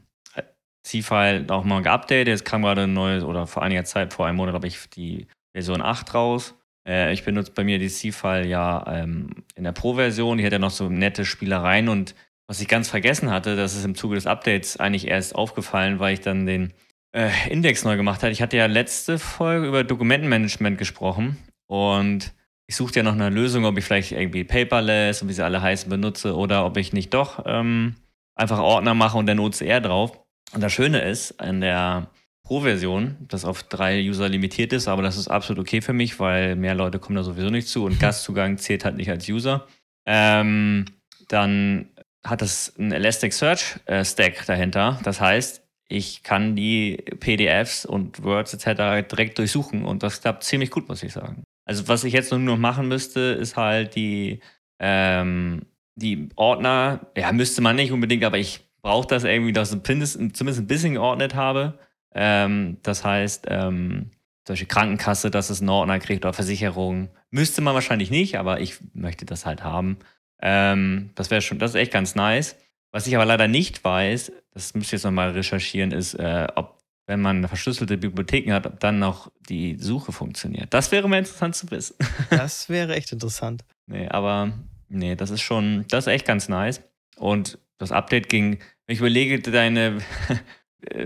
C-File 0.84 1.50
auch 1.50 1.64
mal 1.64 1.82
geupdatet. 1.82 2.28
Jetzt 2.28 2.46
kam 2.46 2.64
gerade 2.64 2.84
ein 2.84 2.94
neues, 2.94 3.24
oder 3.24 3.46
vor 3.46 3.62
einiger 3.62 3.86
Zeit, 3.86 4.14
vor 4.14 4.26
einem 4.26 4.38
Monat, 4.38 4.54
glaube 4.54 4.68
ich, 4.68 4.90
die 4.90 5.28
Version 5.54 5.82
8 5.82 6.14
raus. 6.14 6.56
Äh, 6.88 7.13
ich 7.13 7.24
benutze 7.24 7.51
bei 7.51 7.63
mir 7.63 7.77
die 7.77 7.89
C-File 7.89 8.48
ja 8.48 8.84
ähm, 8.88 9.29
in 9.56 9.63
der 9.63 9.74
Pro-Version. 9.74 10.38
Die 10.38 10.46
hat 10.46 10.53
ja 10.53 10.60
noch 10.60 10.72
so 10.72 10.89
nette 10.89 11.25
Spielereien 11.25 11.89
und 11.89 12.15
was 12.48 12.62
ich 12.62 12.70
ganz 12.70 12.89
vergessen 12.89 13.29
hatte, 13.29 13.58
das 13.58 13.75
ist 13.75 13.84
im 13.84 13.96
Zuge 13.96 14.15
des 14.15 14.25
Updates 14.25 14.77
eigentlich 14.77 15.08
erst 15.08 15.36
aufgefallen, 15.36 16.00
weil 16.00 16.13
ich 16.13 16.22
dann 16.22 16.46
den 16.46 16.74
äh, 17.12 17.29
Index 17.50 17.84
neu 17.84 17.98
gemacht 17.98 18.24
habe. 18.24 18.32
Ich 18.32 18.41
hatte 18.41 18.56
ja 18.56 18.67
letzte 18.67 19.20
Folge 19.20 19.67
über 19.67 19.84
Dokumentenmanagement 19.84 20.77
gesprochen 20.77 21.38
und 21.67 22.34
ich 22.67 22.77
suchte 22.77 23.00
ja 23.00 23.03
noch 23.03 23.13
eine 23.13 23.29
Lösung, 23.29 23.65
ob 23.65 23.77
ich 23.77 23.84
vielleicht 23.84 24.13
irgendwie 24.13 24.46
Paperless 24.46 25.22
und 25.22 25.27
wie 25.27 25.34
sie 25.34 25.44
alle 25.44 25.62
heißen 25.62 25.89
benutze 25.89 26.36
oder 26.36 26.65
ob 26.65 26.77
ich 26.77 26.94
nicht 26.94 27.13
doch 27.13 27.44
ähm, 27.46 27.96
einfach 28.36 28.60
Ordner 28.60 28.94
mache 28.94 29.17
und 29.17 29.25
dann 29.25 29.39
OCR 29.39 29.82
drauf. 29.82 30.17
Und 30.53 30.62
das 30.62 30.72
Schöne 30.72 31.01
ist, 31.01 31.32
in 31.41 31.60
der 31.60 32.10
Pro-Version, 32.48 33.18
das 33.27 33.44
auf 33.44 33.63
drei 33.63 34.01
User 34.01 34.30
limitiert 34.30 34.72
ist, 34.72 34.88
aber 34.88 35.01
das 35.01 35.18
ist 35.18 35.27
absolut 35.27 35.60
okay 35.62 35.82
für 35.82 35.92
mich, 35.92 36.18
weil 36.18 36.56
mehr 36.56 36.75
Leute 36.75 36.98
kommen 36.98 37.18
da 37.18 37.24
sowieso 37.24 37.50
nicht 37.50 37.68
zu 37.68 37.84
und 37.84 38.00
Gastzugang 38.00 38.58
zählt 38.58 38.86
halt 38.86 38.96
nicht 38.96 39.10
als 39.10 39.27
User. 39.27 39.68
Ähm, 40.06 40.86
dann 41.27 41.89
hat 42.24 42.42
das 42.42 42.74
einen 42.77 42.94
Elasticsearch 42.94 43.82
äh, 43.86 44.06
Stack 44.06 44.46
dahinter. 44.46 44.98
Das 45.04 45.20
heißt, 45.20 45.62
ich 45.89 46.24
kann 46.24 46.56
die 46.56 47.04
PDFs 47.20 47.86
und 47.86 48.24
Words 48.24 48.54
etc. 48.54 49.10
direkt 49.10 49.38
durchsuchen 49.39 49.84
und 49.84 50.01
das 50.01 50.22
klappt 50.22 50.46
ziemlich 50.46 50.72
gut, 50.72 50.88
muss 50.88 51.04
ich 51.04 51.12
sagen. 51.12 51.44
Also 51.66 51.89
was 51.89 52.06
ich 52.06 52.13
jetzt 52.13 52.32
nur 52.32 52.39
noch 52.39 52.58
machen 52.58 52.88
müsste, 52.88 53.20
ist 53.20 53.58
halt 53.58 53.96
die, 53.96 54.39
ähm, 54.80 55.63
die 55.96 56.30
Ordner, 56.38 57.12
ja, 57.18 57.34
müsste 57.34 57.62
man 57.62 57.75
nicht 57.75 57.92
unbedingt, 57.92 58.24
aber 58.24 58.38
ich 58.38 58.62
brauche 58.82 59.08
das 59.08 59.25
irgendwie, 59.25 59.51
dass 59.51 59.74
ich 59.74 59.84
zumindest 59.84 60.18
ein 60.18 60.68
bisschen 60.68 60.94
geordnet 60.94 61.36
habe. 61.36 61.77
Ähm, 62.14 62.78
das 62.84 63.04
heißt, 63.04 63.46
ähm, 63.50 64.12
solche 64.48 64.66
Krankenkasse, 64.66 65.30
dass 65.30 65.50
es 65.50 65.60
einen 65.60 65.70
Ordner 65.70 66.00
kriegt 66.00 66.26
oder 66.26 66.34
Versicherung. 66.34 67.10
Müsste 67.30 67.62
man 67.62 67.74
wahrscheinlich 67.74 68.10
nicht, 68.10 68.38
aber 68.38 68.62
ich 68.62 68.78
möchte 68.94 69.26
das 69.26 69.46
halt 69.46 69.64
haben. 69.64 69.98
Ähm, 70.42 71.12
das 71.16 71.30
wäre 71.30 71.42
schon, 71.42 71.60
das 71.60 71.72
ist 71.72 71.76
echt 71.76 71.92
ganz 71.92 72.16
nice. 72.16 72.56
Was 72.92 73.06
ich 73.08 73.16
aber 73.16 73.26
leider 73.26 73.48
nicht 73.48 73.84
weiß, 73.84 74.32
das 74.52 74.74
müsste 74.74 74.88
ich 74.88 74.92
jetzt 74.94 75.04
nochmal 75.04 75.32
recherchieren, 75.32 75.92
ist, 75.92 76.14
äh, 76.14 76.48
ob 76.56 76.78
wenn 77.08 77.22
man 77.22 77.48
verschlüsselte 77.48 77.98
Bibliotheken 77.98 78.52
hat, 78.54 78.68
ob 78.68 78.80
dann 78.82 79.00
noch 79.00 79.32
die 79.48 79.78
Suche 79.80 80.12
funktioniert. 80.12 80.74
Das 80.74 80.92
wäre 80.92 81.08
mir 81.08 81.20
interessant 81.20 81.56
zu 81.56 81.72
wissen. 81.72 81.96
Das 82.30 82.68
wäre 82.68 82.96
echt 82.96 83.12
interessant. 83.14 83.64
nee, 83.86 84.08
aber 84.10 84.52
nee, 84.90 85.16
das 85.16 85.30
ist 85.30 85.42
schon, 85.42 85.86
das 85.90 86.06
ist 86.06 86.14
echt 86.14 86.26
ganz 86.26 86.50
nice. 86.50 86.82
Und 87.16 87.60
das 87.78 87.92
Update 87.92 88.28
ging, 88.28 88.60
wenn 88.86 88.94
ich 88.94 89.00
überlege, 89.00 89.40
deine, 89.40 90.00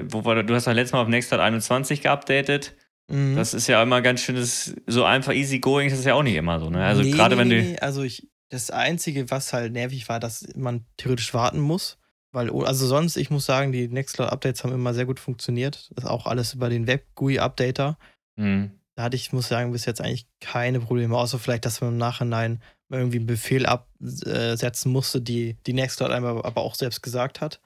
wo 0.03 0.25
war, 0.25 0.43
du 0.43 0.53
hast 0.53 0.67
doch 0.67 0.73
letztes 0.73 0.93
Mal 0.93 1.01
auf 1.01 1.07
Nextcloud 1.07 1.41
21 1.41 2.01
geupdatet. 2.01 2.75
Mhm. 3.07 3.35
Das 3.35 3.53
ist 3.53 3.67
ja 3.67 3.81
immer 3.81 4.01
ganz 4.01 4.21
schönes, 4.21 4.75
so 4.87 5.03
einfach 5.03 5.33
easy 5.33 5.59
going 5.59 5.87
ist 5.87 5.97
das 5.97 6.05
ja 6.05 6.13
auch 6.13 6.23
nicht 6.23 6.35
immer 6.35 6.59
so. 6.59 6.69
Ne? 6.69 6.83
Also 6.83 7.01
nee, 7.01 7.11
gerade 7.11 7.35
nee, 7.35 7.41
wenn 7.41 7.49
du. 7.49 7.61
Nee, 7.61 7.79
also 7.79 8.03
ich, 8.03 8.29
das 8.49 8.71
Einzige, 8.71 9.29
was 9.29 9.53
halt 9.53 9.73
nervig 9.73 10.09
war, 10.09 10.19
dass 10.19 10.47
man 10.55 10.85
theoretisch 10.97 11.33
warten 11.33 11.59
muss. 11.59 11.97
Weil, 12.33 12.49
also 12.49 12.87
sonst, 12.87 13.17
ich 13.17 13.29
muss 13.29 13.45
sagen, 13.45 13.73
die 13.73 13.89
Nextcloud-Updates 13.89 14.63
haben 14.63 14.73
immer 14.73 14.93
sehr 14.93 15.05
gut 15.05 15.19
funktioniert. 15.19 15.91
Das 15.95 16.05
ist 16.05 16.09
auch 16.09 16.25
alles 16.25 16.53
über 16.53 16.69
den 16.69 16.87
Web-GUI-Updater. 16.87 17.97
Mhm. 18.37 18.71
Da 18.95 19.03
hatte 19.03 19.17
ich, 19.17 19.33
muss 19.33 19.49
sagen, 19.49 19.71
bis 19.71 19.85
jetzt 19.85 20.01
eigentlich 20.01 20.27
keine 20.39 20.79
Probleme, 20.79 21.17
außer 21.17 21.39
vielleicht, 21.39 21.65
dass 21.65 21.81
man 21.81 21.91
im 21.91 21.97
Nachhinein 21.97 22.61
irgendwie 22.89 23.17
einen 23.17 23.25
Befehl 23.25 23.65
absetzen 23.65 24.91
musste, 24.91 25.21
die 25.21 25.57
die 25.65 25.73
Nextcloud 25.73 26.11
einmal 26.11 26.41
aber 26.43 26.61
auch 26.61 26.75
selbst 26.75 27.01
gesagt 27.01 27.41
hat. 27.41 27.61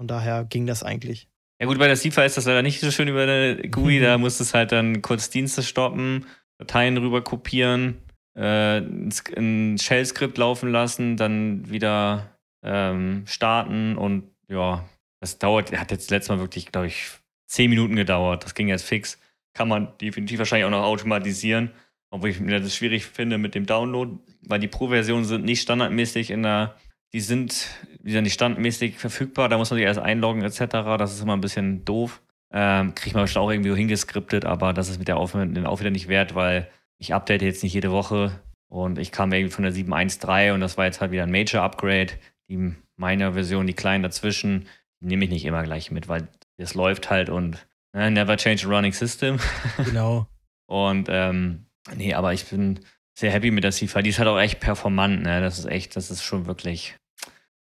Von 0.00 0.06
daher 0.06 0.44
ging 0.44 0.66
das 0.66 0.82
eigentlich. 0.82 1.28
Ja 1.60 1.66
gut, 1.66 1.78
bei 1.78 1.86
der 1.86 1.94
SIFA 1.94 2.24
ist 2.24 2.38
das 2.38 2.46
leider 2.46 2.62
nicht 2.62 2.80
so 2.80 2.90
schön 2.90 3.06
über 3.06 3.26
der 3.26 3.68
GUI. 3.68 3.98
Mhm. 3.98 4.02
Da 4.02 4.16
musst 4.18 4.40
du 4.40 4.44
es 4.44 4.54
halt 4.54 4.72
dann 4.72 5.02
kurz 5.02 5.28
Dienste 5.28 5.62
stoppen, 5.62 6.24
Dateien 6.56 6.96
rüber 6.96 7.22
kopieren, 7.22 8.00
äh, 8.34 8.78
ein 8.78 9.76
Shell-Skript 9.78 10.38
laufen 10.38 10.72
lassen, 10.72 11.18
dann 11.18 11.70
wieder 11.70 12.38
ähm, 12.64 13.24
starten 13.26 13.98
und 13.98 14.30
ja, 14.48 14.88
das 15.20 15.38
dauert, 15.38 15.70
hat 15.78 15.90
jetzt 15.90 16.10
letztes 16.10 16.30
Mal 16.30 16.40
wirklich, 16.40 16.72
glaube 16.72 16.86
ich, 16.86 17.10
zehn 17.46 17.68
Minuten 17.68 17.94
gedauert. 17.94 18.42
Das 18.42 18.54
ging 18.54 18.68
jetzt 18.68 18.86
fix. 18.86 19.18
Kann 19.52 19.68
man 19.68 19.92
definitiv 19.98 20.38
wahrscheinlich 20.38 20.64
auch 20.64 20.70
noch 20.70 20.84
automatisieren, 20.84 21.72
obwohl 22.08 22.30
ich 22.30 22.40
mir 22.40 22.58
das 22.58 22.74
schwierig 22.74 23.04
finde 23.04 23.36
mit 23.36 23.54
dem 23.54 23.66
Download, 23.66 24.16
weil 24.46 24.60
die 24.60 24.68
Pro-Versionen 24.68 25.26
sind 25.26 25.44
nicht 25.44 25.60
standardmäßig 25.60 26.30
in 26.30 26.42
der 26.42 26.74
die 27.12 27.20
sind 27.20 27.68
wieder 28.02 28.22
nicht 28.22 28.34
standmäßig 28.34 28.98
verfügbar, 28.98 29.48
da 29.48 29.58
muss 29.58 29.70
man 29.70 29.78
sich 29.78 29.86
erst 29.86 30.00
einloggen 30.00 30.42
etc. 30.42 30.58
Das 30.98 31.12
ist 31.12 31.22
immer 31.22 31.36
ein 31.36 31.40
bisschen 31.40 31.84
doof. 31.84 32.22
Ähm, 32.52 32.94
kriegt 32.94 33.14
man 33.14 33.24
bestimmt 33.24 33.44
auch 33.44 33.50
irgendwie 33.50 33.74
hingeskriptet, 33.74 34.44
aber 34.44 34.72
das 34.72 34.88
ist 34.88 34.98
mit 34.98 35.08
der 35.08 35.16
Aufwand 35.16 35.58
auch 35.66 35.80
wieder 35.80 35.90
nicht 35.90 36.08
wert, 36.08 36.34
weil 36.34 36.68
ich 36.98 37.14
update 37.14 37.42
jetzt 37.42 37.62
nicht 37.62 37.74
jede 37.74 37.92
Woche 37.92 38.40
und 38.68 38.98
ich 38.98 39.12
kam 39.12 39.32
irgendwie 39.32 39.52
von 39.52 39.64
der 39.64 39.72
7.1.3 39.72 40.54
und 40.54 40.60
das 40.60 40.76
war 40.76 40.84
jetzt 40.84 41.00
halt 41.00 41.12
wieder 41.12 41.24
ein 41.24 41.30
Major-Upgrade. 41.30 42.12
Die 42.48 42.74
meine 42.96 43.32
Version, 43.32 43.66
die 43.66 43.72
kleinen 43.72 44.02
dazwischen, 44.02 44.66
die 45.00 45.06
nehme 45.06 45.24
ich 45.24 45.30
nicht 45.30 45.44
immer 45.44 45.62
gleich 45.62 45.90
mit, 45.90 46.08
weil 46.08 46.28
es 46.56 46.74
läuft 46.74 47.08
halt 47.08 47.30
und 47.30 47.66
ne, 47.92 48.10
never 48.10 48.36
change 48.36 48.66
a 48.66 48.68
running 48.68 48.92
system. 48.92 49.38
Genau. 49.84 50.26
und 50.66 51.08
ähm, 51.10 51.66
nee, 51.94 52.14
aber 52.14 52.32
ich 52.32 52.44
bin 52.44 52.80
sehr 53.18 53.30
happy 53.30 53.50
mit 53.50 53.64
der 53.64 53.72
SIFA. 53.72 54.02
Die 54.02 54.10
ist 54.10 54.18
halt 54.18 54.28
auch 54.28 54.38
echt 54.38 54.60
performant, 54.60 55.22
ne? 55.22 55.40
Das 55.40 55.58
ist 55.58 55.66
echt, 55.66 55.96
das 55.96 56.10
ist 56.10 56.22
schon 56.22 56.46
wirklich 56.46 56.96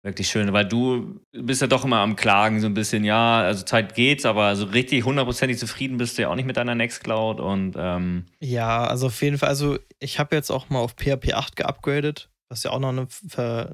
Wirklich 0.04 0.28
schön, 0.28 0.52
weil 0.52 0.66
du 0.66 1.18
bist 1.32 1.62
ja 1.62 1.66
doch 1.66 1.82
immer 1.82 2.00
am 2.00 2.14
Klagen, 2.14 2.61
so 2.61 2.66
ein 2.66 2.75
bisschen, 2.75 3.04
ja, 3.04 3.40
also 3.40 3.64
Zeit 3.64 3.94
geht's, 3.94 4.26
aber 4.26 4.54
so 4.54 4.66
richtig 4.66 5.02
hundertprozentig 5.06 5.58
zufrieden 5.58 5.96
bist 5.96 6.18
du 6.18 6.23
ja 6.23 6.28
auch 6.28 6.34
nicht 6.34 6.44
mit 6.44 6.58
deiner 6.58 6.75
Nextcloud 6.75 7.40
und 7.40 7.75
ähm 7.78 8.26
Ja, 8.38 8.84
also 8.84 9.06
auf 9.06 9.23
jeden 9.23 9.38
Fall, 9.38 9.49
also 9.49 9.78
ich 10.00 10.18
habe 10.18 10.37
jetzt 10.37 10.50
auch 10.50 10.68
mal 10.68 10.80
auf 10.80 10.94
PHP 10.96 11.32
8 11.32 11.56
geupgradet, 11.56 12.28
was 12.50 12.64
ja 12.64 12.73
auch 12.73 12.80
noch 12.80 12.90
eine, 12.90 13.08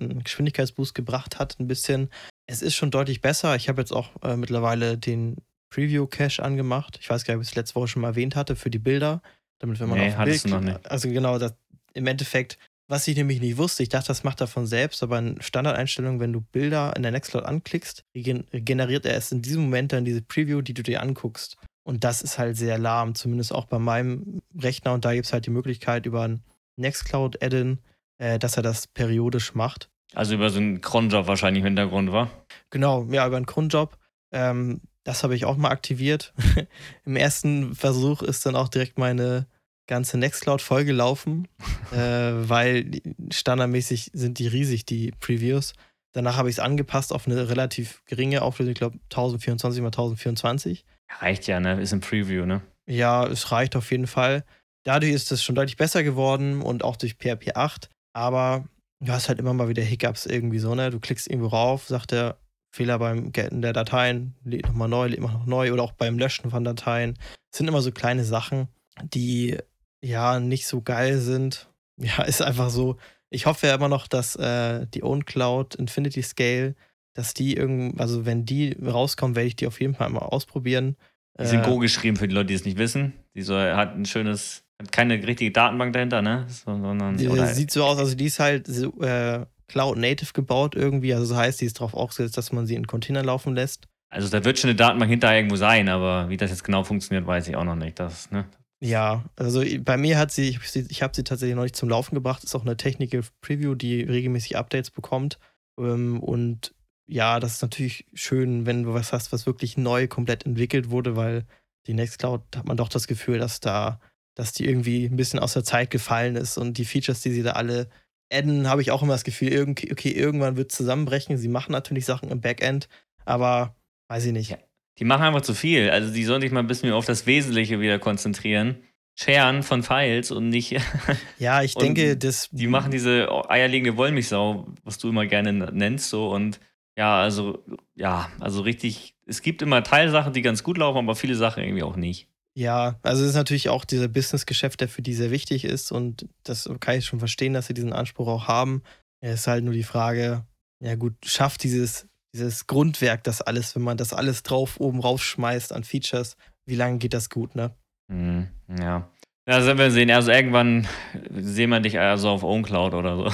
einen 0.01 0.23
Geschwindigkeitsboost 0.23 0.95
gebracht 0.95 1.41
hat, 1.41 1.59
ein 1.59 1.67
bisschen. 1.67 2.11
Es 2.47 2.63
ist 2.63 2.77
schon 2.77 2.93
deutlich 2.93 3.21
besser. 3.21 3.57
Ich 3.57 3.69
habe 3.69 3.83
jetzt 3.83 3.93
auch 3.93 4.11
äh, 4.23 4.37
mittlerweile 4.37 4.97
den 4.97 5.39
Preview-Cache 5.71 6.45
angemacht. 6.45 6.97
Ich 7.01 7.11
weiß 7.11 7.25
gar 7.25 7.35
nicht, 7.35 7.39
ob 7.39 7.43
ich 7.43 7.49
es 7.49 7.57
letzte 7.57 7.75
Woche 7.75 7.89
schon 7.89 8.03
mal 8.03 8.09
erwähnt 8.09 8.37
hatte, 8.37 8.55
für 8.55 8.71
die 8.71 8.79
Bilder. 8.79 9.21
Damit, 9.59 9.81
wenn 9.81 9.89
man 9.89 9.99
nee, 9.99 10.15
auf 10.15 10.25
Bild, 10.25 10.45
du 10.45 10.49
noch 10.49 10.61
nicht. 10.61 10.89
Also 10.89 11.09
genau, 11.09 11.41
das, 11.41 11.55
im 11.93 12.07
Endeffekt 12.07 12.57
was 12.91 13.07
ich 13.07 13.17
nämlich 13.17 13.41
nicht 13.41 13.57
wusste, 13.57 13.85
ich 13.85 13.89
dachte, 13.89 14.09
das 14.09 14.25
macht 14.25 14.41
er 14.41 14.49
von 14.49 14.67
selbst, 14.67 15.03
aber 15.05 15.19
in 15.21 15.41
Standardeinstellungen, 15.41 16.19
wenn 16.19 16.33
du 16.33 16.41
Bilder 16.41 16.93
in 16.97 17.03
der 17.03 17.13
Nextcloud 17.13 17.45
anklickst, 17.45 18.05
generiert 18.13 19.07
er 19.07 19.15
erst 19.15 19.31
in 19.31 19.43
diesem 19.43 19.63
Moment 19.63 19.93
dann 19.93 20.05
diese 20.05 20.23
Preview, 20.23 20.61
die 20.61 20.75
du 20.75 20.83
dir 20.83 21.01
anguckst. 21.01 21.57
Und 21.85 22.03
das 22.03 22.21
ist 22.21 22.39
halt 22.39 22.57
sehr 22.57 22.79
lahm, 22.79 23.15
zumindest 23.15 23.55
auch 23.55 23.67
bei 23.67 23.79
meinem 23.79 24.43
Rechner. 24.59 24.93
Und 24.93 25.05
da 25.05 25.15
gibt 25.15 25.27
es 25.27 25.33
halt 25.33 25.47
die 25.47 25.51
Möglichkeit 25.51 26.05
über 26.05 26.23
ein 26.23 26.43
Nextcloud-Add-in, 26.77 27.79
äh, 28.19 28.41
dass 28.41 28.57
er 28.57 28.65
das 28.65 28.89
periodisch 28.89 29.55
macht. 29.55 29.89
Also 30.13 30.35
über 30.35 30.51
so 30.51 30.59
einen 30.59 30.81
Cronjob 30.81 31.29
wahrscheinlich 31.29 31.61
im 31.61 31.67
Hintergrund, 31.67 32.11
war? 32.11 32.29
Genau, 32.71 33.07
ja, 33.11 33.25
über 33.25 33.37
einen 33.37 33.47
Cronjob. 33.47 33.97
Ähm, 34.33 34.81
das 35.05 35.23
habe 35.23 35.37
ich 35.37 35.45
auch 35.45 35.57
mal 35.57 35.71
aktiviert. 35.71 36.35
Im 37.05 37.15
ersten 37.15 37.77
Versuch 37.77 38.23
ist 38.23 38.45
dann 38.45 38.57
auch 38.57 38.69
direkt 38.69 38.99
meine 38.99 39.47
ganze 39.91 40.17
Nextcloud 40.17 40.63
vollgelaufen, 40.63 41.49
äh, 41.93 41.97
weil 41.97 43.03
standardmäßig 43.31 44.13
sind 44.15 44.39
die 44.39 44.47
riesig, 44.47 44.87
die 44.87 45.13
Previews. 45.21 45.75
Danach 46.13 46.37
habe 46.37 46.49
ich 46.49 46.57
es 46.57 46.61
angepasst 46.61 47.13
auf 47.13 47.27
eine 47.27 47.49
relativ 47.49 48.03
geringe 48.07 48.43
Auflösung, 48.43 48.73
ich 48.73 48.79
glaube 48.79 48.99
1024 49.11 49.83
x 49.83 49.87
1024. 49.87 50.85
Reicht 51.21 51.47
ja, 51.47 51.61
ne? 51.61 51.81
Ist 51.81 51.93
ein 51.93 52.01
Preview, 52.01 52.47
ne? 52.47 52.63
Ja, 52.87 53.27
es 53.27 53.53
reicht 53.53 53.77
auf 53.77 53.91
jeden 53.91 54.07
Fall. 54.07 54.45
Dadurch 54.85 55.13
ist 55.13 55.31
es 55.31 55.43
schon 55.43 55.55
deutlich 55.55 55.77
besser 55.77 56.03
geworden 56.03 56.63
und 56.63 56.85
auch 56.85 56.97
durch 56.97 57.15
PHP 57.15 57.57
8. 57.57 57.91
Aber 58.13 58.65
du 59.01 59.13
hast 59.13 59.29
halt 59.29 59.39
immer 59.39 59.53
mal 59.53 59.69
wieder 59.69 59.83
Hiccups 59.83 60.27
irgendwie 60.27 60.59
so, 60.59 60.75
ne? 60.75 60.91
Du 60.91 61.01
klickst 61.01 61.29
irgendwo 61.29 61.49
rauf, 61.49 61.87
sagt 61.87 62.13
der 62.13 62.39
Fehler 62.73 62.99
beim 62.99 63.33
Gelten 63.33 63.63
der 63.63 63.73
Dateien, 63.73 64.35
lädt 64.45 64.67
nochmal 64.67 64.89
neu, 64.89 65.09
lädt 65.09 65.21
noch 65.21 65.47
neu 65.47 65.73
oder 65.73 65.83
auch 65.83 65.93
beim 65.93 66.19
Löschen 66.19 66.51
von 66.51 66.65
Dateien. 66.65 67.19
Es 67.51 67.59
sind 67.59 67.69
immer 67.69 67.83
so 67.83 67.91
kleine 67.91 68.25
Sachen, 68.25 68.69
die 69.03 69.59
ja, 70.03 70.41
nicht 70.41 70.67
so 70.67 70.83
geil 70.83 71.19
sind. 71.19 71.67
Ja, 72.03 72.23
ist 72.23 72.41
einfach 72.41 72.71
so. 72.71 72.97
Ich 73.29 73.45
hoffe 73.45 73.67
ja 73.67 73.75
immer 73.75 73.91
noch, 73.91 74.09
dass 74.09 74.35
äh, 74.35 74.87
die 74.87 75.03
OwnCloud 75.03 75.75
Infinity 75.75 76.23
Scale, 76.23 76.75
dass 77.13 77.35
die 77.35 77.55
irgend, 77.55 78.01
also 78.01 78.25
wenn 78.25 78.47
die 78.47 78.75
rauskommen, 78.83 79.37
werde 79.37 79.49
ich 79.49 79.57
die 79.57 79.67
auf 79.67 79.83
jeden 79.83 79.95
Fall 79.95 80.09
mal 80.09 80.21
ausprobieren. 80.21 80.97
Die 81.39 81.45
sind 81.45 81.61
äh, 81.61 81.69
Go 81.69 81.77
geschrieben 81.77 82.17
für 82.17 82.27
die 82.27 82.35
Leute, 82.35 82.47
die 82.47 82.55
es 82.55 82.65
nicht 82.65 82.79
wissen. 82.79 83.13
Die 83.35 83.43
so, 83.43 83.55
hat 83.55 83.97
ein 83.97 84.07
schönes, 84.07 84.65
hat 84.81 84.93
keine 84.93 85.15
richtige 85.27 85.51
Datenbank 85.51 85.93
dahinter, 85.93 86.23
ne? 86.23 86.47
sondern, 86.49 87.19
die, 87.19 87.29
sieht 87.49 87.71
so 87.71 87.85
aus, 87.85 87.99
also 87.99 88.15
die 88.15 88.25
ist 88.25 88.41
halt 88.41 88.67
so, 88.67 88.99
äh, 89.03 89.45
Cloud 89.71 89.99
Native 89.99 90.33
gebaut 90.33 90.75
irgendwie. 90.75 91.15
Also 91.15 91.35
das 91.35 91.43
heißt, 91.43 91.61
die 91.61 91.67
ist 91.67 91.79
darauf 91.79 91.95
aufgesetzt, 91.95 92.39
dass 92.39 92.51
man 92.51 92.67
sie 92.67 92.75
in 92.75 92.87
Container 92.87 93.23
laufen 93.23 93.55
lässt. 93.55 93.87
Also 94.09 94.29
da 94.29 94.45
wird 94.45 94.59
schon 94.59 94.71
eine 94.71 94.77
Datenbank 94.77 95.11
hinter 95.11 95.35
irgendwo 95.35 95.57
sein, 95.57 95.89
aber 95.89 96.29
wie 96.29 96.37
das 96.37 96.51
jetzt 96.51 96.65
genau 96.65 96.83
funktioniert, 96.83 97.27
weiß 97.27 97.47
ich 97.47 97.57
auch 97.57 97.65
noch 97.65 97.77
nicht. 97.77 98.01
Das, 98.01 98.31
ne? 98.31 98.47
Ja, 98.83 99.25
also 99.37 99.63
bei 99.81 99.99
mir 99.99 100.17
hat 100.19 100.33
sie, 100.33 100.49
ich, 100.49 100.77
ich 100.77 101.03
habe 101.03 101.15
sie 101.15 101.23
tatsächlich 101.23 101.55
noch 101.55 101.65
nicht 101.65 101.77
zum 101.77 101.91
Laufen 101.91 102.15
gebracht. 102.15 102.45
Ist 102.45 102.55
auch 102.55 102.63
eine 102.63 102.79
Technical 102.79 103.23
Preview, 103.43 103.75
die 103.75 104.03
regelmäßig 104.03 104.57
Updates 104.57 104.91
bekommt. 104.91 105.39
Ähm, 105.79 106.21
und 106.21 106.75
ja, 107.07 107.41
das 107.41 107.55
ist 107.55 107.63
natürlich 107.63 108.07
schön, 108.15 108.65
wenn 108.67 108.85
du 108.85 108.95
was 108.95 109.13
hast, 109.13 109.33
was 109.33 109.45
wirklich 109.45 109.77
neu 109.77 110.09
komplett 110.09 110.47
entwickelt 110.47 110.91
wurde, 110.91 111.15
weil 111.17 111.45
die 111.87 111.95
Nextcloud 111.95 112.43
hat 112.57 112.67
man 112.67 112.77
doch 112.77 112.89
das 112.89 113.07
Gefühl, 113.07 113.39
dass 113.39 113.61
da, 113.61 114.01
dass 114.35 114.53
die 114.53 114.67
irgendwie 114.67 115.05
ein 115.07 115.17
bisschen 115.17 115.41
aus 115.41 115.53
der 115.55 115.65
Zeit 115.65 115.91
gefallen 115.91 116.37
ist 116.37 116.57
und 116.57 116.79
die 116.79 116.85
Features, 116.85 117.21
die 117.21 117.33
sie 117.33 117.43
da 117.43 117.53
alle 117.53 117.89
adden, 118.33 118.69
habe 118.69 118.81
ich 118.81 118.93
auch 118.93 119.03
immer 119.03 119.13
das 119.15 119.25
Gefühl, 119.25 119.69
okay, 119.69 120.11
irgendwann 120.13 120.57
wird 120.57 120.71
es 120.71 120.77
zusammenbrechen. 120.77 121.37
Sie 121.37 121.49
machen 121.49 121.73
natürlich 121.73 122.07
Sachen 122.07 122.31
im 122.31 122.41
Backend, 122.41 122.89
aber 123.25 123.75
weiß 124.09 124.27
ich 124.27 124.33
nicht. 124.33 124.57
Die 125.01 125.05
machen 125.05 125.23
einfach 125.23 125.41
zu 125.41 125.55
viel. 125.55 125.91
Also 125.91 126.13
die 126.13 126.25
sollen 126.25 126.43
sich 126.43 126.53
mal 126.53 126.61
ein 126.61 126.67
bisschen 126.67 126.93
auf 126.93 127.07
das 127.07 127.27
Wesentliche 127.27 127.81
wieder 127.81 127.99
konzentrieren. 127.99 128.77
Scheren 129.15 129.63
von 129.63 129.83
Files 129.83 130.31
und 130.31 130.49
nicht. 130.49 130.77
Ja, 131.39 131.63
ich 131.63 131.75
denke, 131.75 132.17
das. 132.17 132.49
Die 132.53 132.67
machen 132.67 132.91
diese 132.91 133.29
eierlegende 133.49 133.97
Wollmilchsau, 133.97 134.69
was 134.85 134.99
du 134.99 135.09
immer 135.09 135.27
gerne 135.27 135.53
nennst, 135.53 136.11
so 136.11 136.31
und 136.31 136.61
ja, 136.97 137.21
also, 137.21 137.65
ja, 137.95 138.31
also 138.41 138.61
richtig. 138.61 139.15
Es 139.27 139.41
gibt 139.41 139.63
immer 139.63 139.83
Teilsachen, 139.83 140.35
die 140.35 140.43
ganz 140.43 140.63
gut 140.63 140.77
laufen, 140.77 140.99
aber 140.99 141.17
viele 141.17 141.35
Sachen 141.35 141.63
irgendwie 141.63 141.83
auch 141.83 141.97
nicht. 141.97 142.29
Ja, 142.55 142.99
also 143.03 143.23
es 143.23 143.31
ist 143.31 143.37
natürlich 143.37 143.69
auch 143.71 143.85
dieser 143.87 144.09
Businessgeschäft, 144.09 144.81
der 144.81 144.89
für 144.89 145.03
die 145.03 145.15
sehr 145.15 145.31
wichtig 145.31 145.65
ist 145.65 145.93
und 145.93 146.27
das 146.43 146.69
kann 146.81 146.99
ich 146.99 147.07
schon 147.07 147.21
verstehen, 147.21 147.55
dass 147.55 147.69
sie 147.69 147.75
diesen 147.75 147.95
Anspruch 147.95 148.29
auch 148.29 148.49
haben. 148.49 148.83
Es 149.21 149.41
ist 149.41 149.47
halt 149.47 149.65
nur 149.65 149.73
die 149.73 149.83
Frage, 149.83 150.45
ja 150.81 150.95
gut, 150.97 151.15
schafft 151.25 151.63
dieses 151.63 152.07
dieses 152.33 152.67
Grundwerk, 152.67 153.25
das 153.25 153.43
alles, 153.43 153.75
wenn 153.75 153.83
man 153.83 153.97
das 153.97 154.13
alles 154.13 154.43
drauf 154.43 154.79
oben 154.79 155.01
raufschmeißt 155.01 155.73
an 155.73 155.85
Features, 155.85 156.37
wie 156.67 156.77
lange 156.77 156.99
geht 156.99 157.15
das 157.15 157.31
gut, 157.31 157.55
ne? 157.57 157.75
Mhm, 158.09 158.49
ja. 158.79 159.09
Ja, 159.49 159.57
das 159.57 159.67
werden 159.67 159.79
wir 159.79 159.91
sehen. 159.91 160.11
Also 160.13 160.31
irgendwann 160.31 160.87
sehen 161.35 161.71
wir 161.71 161.81
dich 161.81 161.99
also 161.99 162.29
auf 162.29 162.45
OwnCloud 162.45 162.95
oder 162.95 163.17
so. 163.17 163.33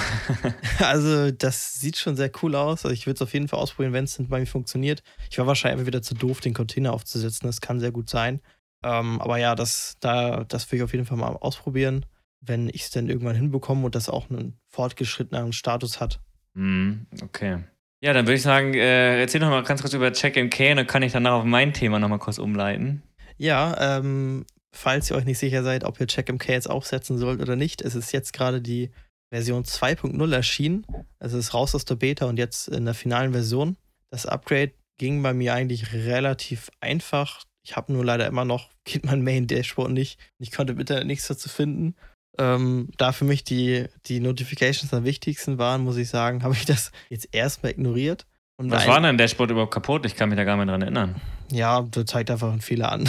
also 0.83 1.29
das 1.31 1.75
sieht 1.75 1.97
schon 1.97 2.15
sehr 2.15 2.31
cool 2.41 2.55
aus. 2.55 2.85
Also 2.85 2.93
ich 2.93 3.05
würde 3.05 3.17
es 3.17 3.21
auf 3.21 3.33
jeden 3.33 3.47
Fall 3.47 3.59
ausprobieren, 3.59 3.93
wenn 3.93 4.05
es 4.05 4.17
bei 4.27 4.39
mir 4.39 4.47
funktioniert. 4.47 5.03
Ich 5.29 5.37
war 5.37 5.45
wahrscheinlich 5.45 5.85
wieder 5.85 6.01
zu 6.01 6.15
doof, 6.15 6.39
den 6.39 6.55
Container 6.55 6.93
aufzusetzen. 6.93 7.45
Das 7.45 7.61
kann 7.61 7.79
sehr 7.79 7.91
gut 7.91 8.09
sein. 8.09 8.41
Ähm, 8.83 9.21
aber 9.21 9.37
ja, 9.37 9.53
das, 9.53 9.97
da, 9.99 10.43
das 10.45 10.71
will 10.71 10.77
ich 10.77 10.83
auf 10.83 10.93
jeden 10.93 11.05
Fall 11.05 11.17
mal 11.17 11.35
ausprobieren, 11.35 12.05
wenn 12.41 12.69
ich 12.69 12.83
es 12.83 12.89
dann 12.89 13.09
irgendwann 13.09 13.35
hinbekomme 13.35 13.85
und 13.85 13.93
das 13.93 14.09
auch 14.09 14.29
einen 14.29 14.59
fortgeschrittenen 14.69 15.53
Status 15.53 15.99
hat. 15.99 16.19
Mhm, 16.53 17.05
okay. 17.21 17.59
Ja, 18.01 18.13
dann 18.13 18.25
würde 18.25 18.35
ich 18.35 18.43
sagen, 18.43 18.73
äh, 18.75 19.19
erzähl 19.19 19.41
noch 19.41 19.49
mal 19.49 19.63
ganz 19.63 19.81
kurz 19.81 19.93
über 19.93 20.11
CheckMK 20.11 20.71
und 20.71 20.77
dann 20.77 20.87
kann 20.87 21.03
ich 21.03 21.13
danach 21.13 21.33
auf 21.33 21.45
mein 21.45 21.73
Thema 21.73 21.99
noch 21.99 22.09
mal 22.09 22.19
kurz 22.19 22.37
umleiten. 22.37 23.01
Ja, 23.37 23.97
ähm, 23.97 24.45
falls 24.75 25.09
ihr 25.09 25.17
euch 25.17 25.25
nicht 25.25 25.39
sicher 25.39 25.63
seid, 25.63 25.83
ob 25.83 25.99
ihr 25.99 26.07
CheckMK 26.07 26.49
jetzt 26.49 26.69
aufsetzen 26.69 27.17
sollt 27.17 27.41
oder 27.41 27.55
nicht, 27.55 27.81
es 27.81 27.95
ist 27.95 28.11
jetzt 28.11 28.33
gerade 28.33 28.61
die 28.61 28.91
Version 29.31 29.63
2.0 29.63 30.33
erschienen. 30.33 30.85
Es 31.19 31.33
ist 31.33 31.53
raus 31.53 31.75
aus 31.75 31.85
der 31.85 31.95
Beta 31.95 32.25
und 32.27 32.37
jetzt 32.37 32.67
in 32.67 32.85
der 32.85 32.93
finalen 32.93 33.33
Version. 33.33 33.77
Das 34.09 34.25
Upgrade 34.25 34.73
ging 34.99 35.21
bei 35.21 35.33
mir 35.33 35.53
eigentlich 35.53 35.93
relativ 35.93 36.69
einfach. 36.79 37.43
Ich 37.65 37.75
habe 37.75 37.91
nur 37.91 38.05
leider 38.05 38.27
immer 38.27 38.45
noch, 38.45 38.71
geht 38.85 39.05
mein 39.05 39.23
Main-Dashboard 39.23 39.91
nicht. 39.91 40.19
Ich 40.39 40.51
konnte 40.51 40.73
im 40.73 40.79
Internet 40.79 41.07
nichts 41.07 41.27
dazu 41.27 41.49
finden. 41.49 41.95
Ähm, 42.37 42.89
da 42.97 43.11
für 43.11 43.25
mich 43.25 43.43
die, 43.43 43.85
die 44.05 44.19
Notifications 44.19 44.93
am 44.93 45.03
wichtigsten 45.03 45.57
waren, 45.57 45.83
muss 45.83 45.97
ich 45.97 46.09
sagen, 46.09 46.43
habe 46.43 46.53
ich 46.53 46.65
das 46.65 46.91
jetzt 47.09 47.29
erstmal 47.31 47.71
ignoriert. 47.71 48.25
Und 48.59 48.71
Was 48.71 48.87
war 48.87 48.99
denn 48.99 49.11
im 49.11 49.17
Dashboard 49.17 49.51
überhaupt 49.51 49.73
kaputt? 49.73 50.05
Ich 50.07 50.15
kann 50.15 50.29
mich 50.29 50.37
da 50.37 50.43
gar 50.43 50.57
nicht 50.57 50.67
dran 50.67 50.81
erinnern. 50.81 51.21
Ja, 51.51 51.85
da 51.91 52.05
zeigt 52.07 52.31
einfach 52.31 52.51
einen 52.51 52.61
Fehler 52.61 52.91
an. 52.91 53.07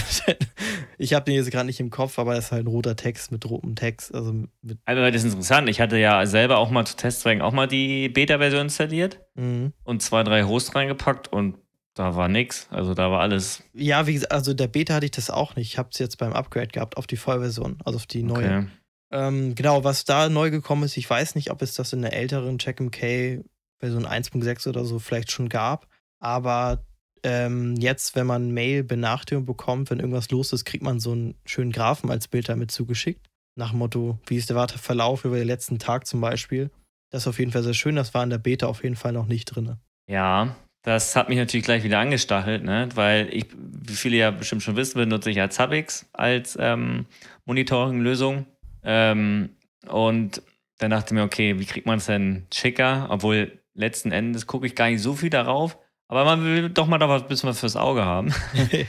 ich 0.99 1.15
habe 1.15 1.25
den 1.25 1.37
jetzt 1.37 1.51
gerade 1.51 1.65
nicht 1.65 1.81
im 1.81 1.89
Kopf, 1.89 2.19
aber 2.19 2.37
es 2.37 2.47
ist 2.47 2.53
halt 2.53 2.65
ein 2.65 2.69
roter 2.69 2.97
Text 2.97 3.33
mit 3.33 3.49
rotem 3.49 3.75
Text. 3.75 4.15
Also, 4.15 4.33
mit 4.61 4.79
also 4.85 5.03
das 5.03 5.15
ist 5.15 5.33
interessant. 5.33 5.71
Ich 5.71 5.81
hatte 5.81 5.97
ja 5.97 6.27
selber 6.27 6.59
auch 6.59 6.71
mal 6.71 6.85
zu 6.85 6.97
Testzwecken 6.97 7.41
auch 7.41 7.53
mal 7.53 7.67
die 7.67 8.11
Beta-Version 8.11 8.63
installiert 8.63 9.21
mhm. 9.37 9.73
und 9.85 10.03
zwei, 10.03 10.23
drei 10.23 10.45
Hosts 10.45 10.75
reingepackt 10.75 11.33
und 11.33 11.57
da 11.95 12.15
war 12.15 12.29
nichts. 12.29 12.69
Also 12.71 12.95
da 12.95 13.11
war 13.11 13.21
alles. 13.21 13.63
Ja, 13.73 14.07
wie 14.07 14.15
gesagt, 14.15 14.33
also 14.33 14.55
der 14.55 14.69
Beta 14.69 14.95
hatte 14.95 15.07
ich 15.07 15.13
das 15.13 15.31
auch 15.31 15.57
nicht. 15.57 15.73
Ich 15.73 15.79
habe 15.79 15.89
es 15.93 15.99
jetzt 15.99 16.19
beim 16.19 16.35
Upgrade 16.35 16.69
gehabt 16.69 16.97
auf 16.97 17.07
die 17.07 17.17
Vollversion, 17.17 17.79
also 17.85 17.97
auf 17.97 18.07
die 18.07 18.23
neue. 18.23 18.45
Okay. 18.45 18.67
Ähm, 19.11 19.55
genau, 19.55 19.85
was 19.85 20.05
da 20.05 20.29
neu 20.29 20.51
gekommen 20.51 20.83
ist, 20.83 20.97
ich 20.97 21.09
weiß 21.09 21.35
nicht, 21.35 21.51
ob 21.51 21.63
es 21.63 21.75
das 21.75 21.93
in 21.93 22.03
der 22.03 22.13
älteren 22.13 22.59
CheckMK 22.59 23.43
Version 23.81 24.07
1.6 24.07 24.69
oder 24.69 24.85
so 24.85 24.99
vielleicht 24.99 25.31
schon 25.31 25.49
gab. 25.49 25.87
Aber 26.21 26.85
ähm, 27.23 27.77
jetzt, 27.77 28.17
wenn 28.17 28.27
man 28.27 28.53
Mail-Benachrichtigung 28.53 29.47
bekommt, 29.47 29.91
wenn 29.91 30.01
irgendwas 30.01 30.31
los 30.31 30.53
ist, 30.53 30.65
kriegt 30.65 30.85
man 30.85 31.01
so 31.01 31.13
einen 31.13 31.35
schönen 31.45 31.73
Graphen 31.73 32.11
als 32.11 32.29
Bild 32.29 32.49
damit 32.49 32.71
zugeschickt. 32.71 33.27
Nach 33.57 33.71
dem 33.71 33.79
Motto, 33.79 34.19
wie 34.27 34.37
ist 34.37 34.51
der 34.51 34.57
Warteverlauf 34.57 35.25
über 35.25 35.37
den 35.37 35.47
letzten 35.47 35.79
Tag 35.79 36.07
zum 36.07 36.21
Beispiel. 36.21 36.71
Das 37.11 37.23
ist 37.23 37.29
auf 37.29 37.39
jeden 37.39 37.51
Fall 37.51 37.63
sehr 37.63 37.75
schön. 37.75 37.97
Das 37.97 38.15
war 38.15 38.23
in 38.23 38.31
der 38.31 38.39
Beta 38.39 38.67
auf 38.67 38.83
jeden 38.83 38.97
Fall 38.97 39.13
noch 39.13 39.27
nicht 39.27 39.47
drin. 39.47 39.77
Ja, 40.09 40.55
das 40.83 41.17
hat 41.17 41.29
mich 41.29 41.39
natürlich 41.39 41.65
gleich 41.65 41.83
wieder 41.83 41.99
angestachelt, 41.99 42.63
ne? 42.65 42.89
weil 42.95 43.29
ich, 43.35 43.47
wie 43.57 43.95
viele 43.95 44.17
ja 44.17 44.31
bestimmt 44.31 44.63
schon 44.63 44.77
wissen, 44.77 44.99
benutze 44.99 45.31
ich 45.31 45.37
ja 45.37 45.51
Zabbix 45.51 46.07
als 46.13 46.57
ähm, 46.61 47.07
Monitoring-Lösung. 47.47 48.47
Ähm, 48.91 49.51
und 49.87 50.43
dann 50.79 50.91
dachte 50.91 51.13
ich 51.13 51.13
mir, 51.13 51.25
okay, 51.25 51.59
wie 51.59 51.67
kriegt 51.67 51.87
man 51.87 51.99
es 51.99 52.07
denn 52.07 52.47
schicker? 52.53 53.09
Obwohl 53.11 53.61
letzten 53.75 54.13
Endes 54.13 54.47
gucke 54.47 54.67
ich 54.67 54.75
gar 54.75 54.89
nicht 54.89 55.03
so 55.03 55.15
viel 55.15 55.29
darauf, 55.29 55.79
aber 56.09 56.25
man 56.25 56.43
will 56.43 56.71
doch 56.71 56.87
mal 56.87 56.97
da 56.97 57.15
ein 57.15 57.29
bisschen 57.29 57.51
was 57.51 57.61
fürs 57.61 57.77
Auge 57.77 58.07
haben. 58.07 58.33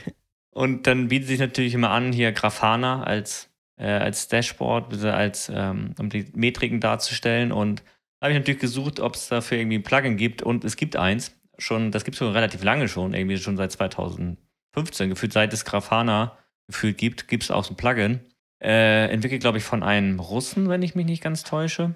und 0.50 0.86
dann 0.86 1.08
bietet 1.08 1.28
sich 1.28 1.38
natürlich 1.38 1.74
immer 1.74 1.90
an, 1.90 2.12
hier 2.12 2.32
Grafana 2.32 3.02
als, 3.02 3.50
äh, 3.76 3.88
als 3.88 4.28
Dashboard, 4.28 5.04
als, 5.04 5.52
ähm, 5.54 5.94
um 5.98 6.08
die 6.08 6.26
Metriken 6.34 6.80
darzustellen. 6.80 7.52
Und 7.52 7.82
da 8.20 8.26
habe 8.26 8.32
ich 8.32 8.38
natürlich 8.38 8.60
gesucht, 8.60 9.00
ob 9.00 9.16
es 9.16 9.28
dafür 9.28 9.58
irgendwie 9.58 9.78
ein 9.78 9.82
Plugin 9.82 10.16
gibt. 10.16 10.42
Und 10.42 10.64
es 10.64 10.76
gibt 10.76 10.96
eins, 10.96 11.38
schon, 11.58 11.90
das 11.90 12.04
gibt 12.04 12.14
es 12.14 12.20
schon 12.20 12.32
relativ 12.32 12.64
lange 12.64 12.88
schon, 12.88 13.12
irgendwie 13.12 13.36
schon 13.36 13.58
seit 13.58 13.72
2015, 13.72 15.10
gefühlt 15.10 15.34
seit 15.34 15.52
es 15.52 15.66
Grafana 15.66 16.38
gefühlt 16.66 16.96
gibt, 16.96 17.28
gibt 17.28 17.42
es 17.42 17.50
auch 17.50 17.64
so 17.64 17.74
ein 17.74 17.76
Plugin. 17.76 18.20
Äh, 18.62 19.08
entwickelt, 19.10 19.40
glaube 19.40 19.58
ich, 19.58 19.64
von 19.64 19.82
einem 19.82 20.20
Russen, 20.20 20.68
wenn 20.68 20.82
ich 20.82 20.94
mich 20.94 21.06
nicht 21.06 21.22
ganz 21.22 21.44
täusche. 21.44 21.94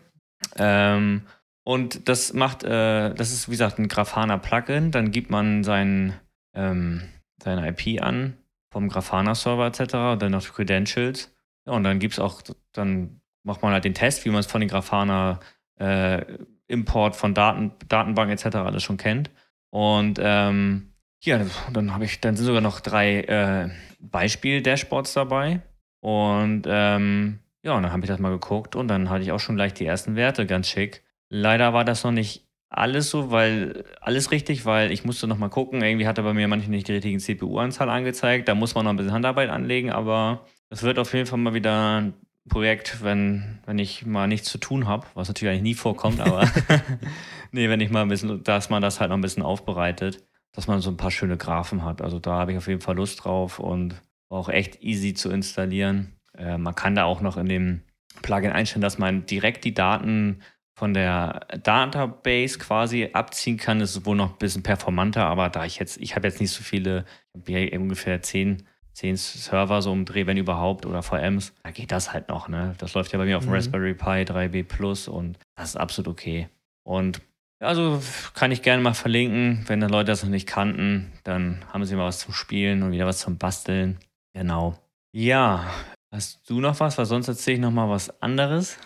Ähm, 0.57 1.23
und 1.63 2.09
das 2.09 2.33
macht, 2.33 2.65
äh, 2.65 3.15
das 3.15 3.33
ist 3.33 3.49
wie 3.49 3.53
gesagt 3.53 3.79
ein 3.79 3.89
Grafana 3.89 4.39
Plugin. 4.39 4.91
Dann 4.91 5.11
gibt 5.11 5.31
man 5.31 5.65
sein, 5.65 6.15
ähm, 6.55 7.03
seine 7.43 7.69
IP 7.69 8.03
an 8.03 8.37
vom 8.71 8.89
Grafana 8.89 9.35
Server 9.35 9.67
etc. 9.67 9.95
Und 9.95 10.23
dann 10.23 10.33
noch 10.33 10.45
Credentials. 10.53 11.35
Ja, 11.67 11.73
und 11.73 11.85
dann 11.85 11.99
gibt 11.99 12.15
es 12.15 12.19
auch, 12.19 12.43
dann 12.73 13.21
macht 13.43 13.63
man 13.63 13.73
halt 13.73 13.85
den 13.85 13.95
Test, 13.95 14.25
wie 14.25 14.31
man 14.31 14.41
es 14.41 14.47
von 14.47 14.61
den 14.61 14.69
Grafana 14.69 15.41
äh, 15.79 16.23
Import 16.67 17.15
von 17.15 17.35
Daten, 17.35 17.73
Datenbank 17.89 18.31
etc. 18.31 18.57
alles 18.57 18.83
schon 18.83 18.97
kennt. 18.97 19.31
Und 19.71 20.19
ähm, 20.23 20.95
ja, 21.23 21.41
dann 21.73 21.93
habe 21.93 22.05
ich, 22.05 22.21
dann 22.21 22.37
sind 22.37 22.47
sogar 22.47 22.61
noch 22.61 22.81
drei 22.81 23.21
äh, 23.21 23.71
Beispiel-Dashboards 24.01 25.15
dabei. 25.15 25.63
Und 26.05 26.65
ähm, 26.67 27.39
ja, 27.63 27.73
und 27.75 27.83
dann 27.83 27.93
habe 27.93 28.03
ich 28.03 28.09
das 28.09 28.19
mal 28.19 28.29
geguckt 28.29 28.77
und 28.77 28.89
dann 28.89 29.09
hatte 29.09 29.23
ich 29.23 29.33
auch 29.33 29.41
schon 29.41 29.57
gleich 29.57 29.73
die 29.73 29.87
ersten 29.87 30.17
Werte, 30.17 30.45
ganz 30.45 30.69
schick. 30.69 31.03
Leider 31.31 31.73
war 31.73 31.87
das 31.87 32.05
noch 32.05 32.11
nicht 32.11 32.45
alles 32.69 33.09
so, 33.09 33.31
weil 33.31 33.85
alles 34.03 34.31
richtig, 34.31 34.67
weil 34.67 34.93
ich 34.93 35.07
musste 35.07 35.27
noch 35.27 35.39
mal 35.39 35.49
gucken. 35.49 35.83
Irgendwie 35.83 36.07
hat 36.07 36.19
er 36.19 36.25
bei 36.25 36.35
mir 36.35 36.47
manchmal 36.47 36.73
nicht 36.73 36.89
die 36.89 36.93
richtigen 36.93 37.21
CPU-Anzahl 37.21 37.89
angezeigt. 37.89 38.49
Da 38.49 38.55
muss 38.55 38.75
man 38.75 38.85
noch 38.85 38.93
ein 38.93 38.99
bisschen 38.99 39.15
Handarbeit 39.15 39.49
anlegen, 39.49 39.93
aber 39.93 40.45
es 40.69 40.83
wird 40.83 40.99
auf 40.99 41.15
jeden 41.15 41.25
Fall 41.25 41.39
mal 41.39 41.55
wieder 41.55 42.03
ein 42.03 42.13
Projekt, 42.51 43.03
wenn, 43.03 43.61
wenn 43.65 43.79
ich 43.79 44.05
mal 44.05 44.29
nichts 44.29 44.51
zu 44.51 44.59
tun 44.59 44.87
habe, 44.87 45.07
was 45.15 45.29
natürlich 45.29 45.53
eigentlich 45.53 45.63
nie 45.63 45.75
vorkommt, 45.75 46.21
aber 46.21 46.47
nee, 47.51 47.71
wenn 47.71 47.81
ich 47.81 47.89
mal 47.89 48.03
ein 48.03 48.09
bisschen, 48.09 48.45
dass 48.45 48.69
man 48.69 48.83
das 48.83 49.01
halt 49.01 49.09
noch 49.09 49.17
ein 49.17 49.23
bisschen 49.23 49.43
aufbereitet, 49.43 50.23
dass 50.53 50.67
man 50.67 50.83
so 50.83 50.91
ein 50.91 50.99
paar 50.99 51.11
schöne 51.11 51.39
Graphen 51.39 51.83
hat. 51.83 52.03
Also 52.03 52.19
da 52.19 52.33
habe 52.33 52.53
ich 52.53 52.59
auf 52.59 52.69
jeden 52.69 52.83
Fall 52.83 52.97
Lust 52.97 53.25
drauf 53.25 53.59
und 53.59 54.03
auch 54.35 54.49
echt 54.49 54.83
easy 54.83 55.15
zu 55.15 55.31
installieren. 55.31 56.17
Äh, 56.37 56.59
man 56.59 56.75
kann 56.75 56.95
da 56.95 57.05
auch 57.05 57.21
noch 57.21 57.37
in 57.37 57.47
dem 57.47 57.83
Plugin 58.23 58.53
einstellen, 58.53 58.83
dass 58.83 58.99
man 58.99 59.27
direkt 59.27 59.65
die 59.65 59.75
Daten 59.75 60.41
von 60.77 60.93
der 60.93 61.47
Database 61.63 62.59
quasi 62.59 63.11
abziehen 63.13 63.57
kann, 63.57 63.81
ist 63.81 63.95
es 63.95 64.07
wohl 64.07 64.17
noch 64.17 64.33
ein 64.33 64.39
bisschen 64.39 64.65
performanter, 64.65 65.25
aber 65.27 65.49
da 65.49 65.65
ich 65.65 65.79
jetzt, 65.79 65.99
ich 65.99 66.17
habe 66.17 66.27
jetzt 66.27 66.41
nicht 66.41 66.51
so 66.51 66.65
viele, 66.65 67.05
ich 67.33 67.41
habe 67.41 67.69
hier 67.69 67.81
ungefähr 67.81 68.23
zehn, 68.23 68.67
zehn 68.93 69.17
Server 69.17 69.83
so 69.83 69.93
im 69.93 70.05
Dreh, 70.05 70.27
wenn 70.27 70.37
überhaupt, 70.37 70.85
oder 70.85 71.03
VMs, 71.03 71.55
da 71.63 71.71
geht 71.71 71.93
das 71.93 72.13
halt 72.13 72.29
noch, 72.29 72.49
ne? 72.49 72.75
Das 72.79 72.95
läuft 72.95 73.13
ja 73.13 73.19
bei 73.19 73.25
mir 73.25 73.39
auf 73.39 73.45
dem 73.45 73.51
mhm. 73.51 73.57
Raspberry 73.57 73.95
Pi 73.95 74.25
3B 74.25 74.65
Plus 74.65 75.07
und 75.07 75.39
das 75.55 75.71
ist 75.71 75.77
absolut 75.77 76.09
okay. 76.09 76.49
Und 76.83 77.21
also 77.61 78.03
kann 78.35 78.51
ich 78.51 78.63
gerne 78.63 78.83
mal 78.83 78.95
verlinken, 78.95 79.65
wenn 79.69 79.81
die 79.81 79.87
Leute 79.87 80.11
das 80.11 80.25
noch 80.25 80.31
nicht 80.31 80.49
kannten, 80.49 81.13
dann 81.23 81.65
haben 81.73 81.85
sie 81.85 81.95
mal 81.95 82.07
was 82.07 82.19
zum 82.19 82.35
Spielen 82.35 82.83
und 82.83 82.91
wieder 82.91 83.07
was 83.07 83.21
zum 83.21 83.39
Basteln. 83.39 83.99
Genau. 84.35 84.75
Ja, 85.13 85.65
hast 86.11 86.49
du 86.51 86.61
noch 86.61 86.79
was? 86.81 86.99
Weil 86.99 87.07
sonst 87.07 87.29
erzähle 87.29 87.55
ich 87.55 87.61
noch 87.61 87.71
mal 87.71 87.89
was 87.89 88.21
anderes. 88.21 88.77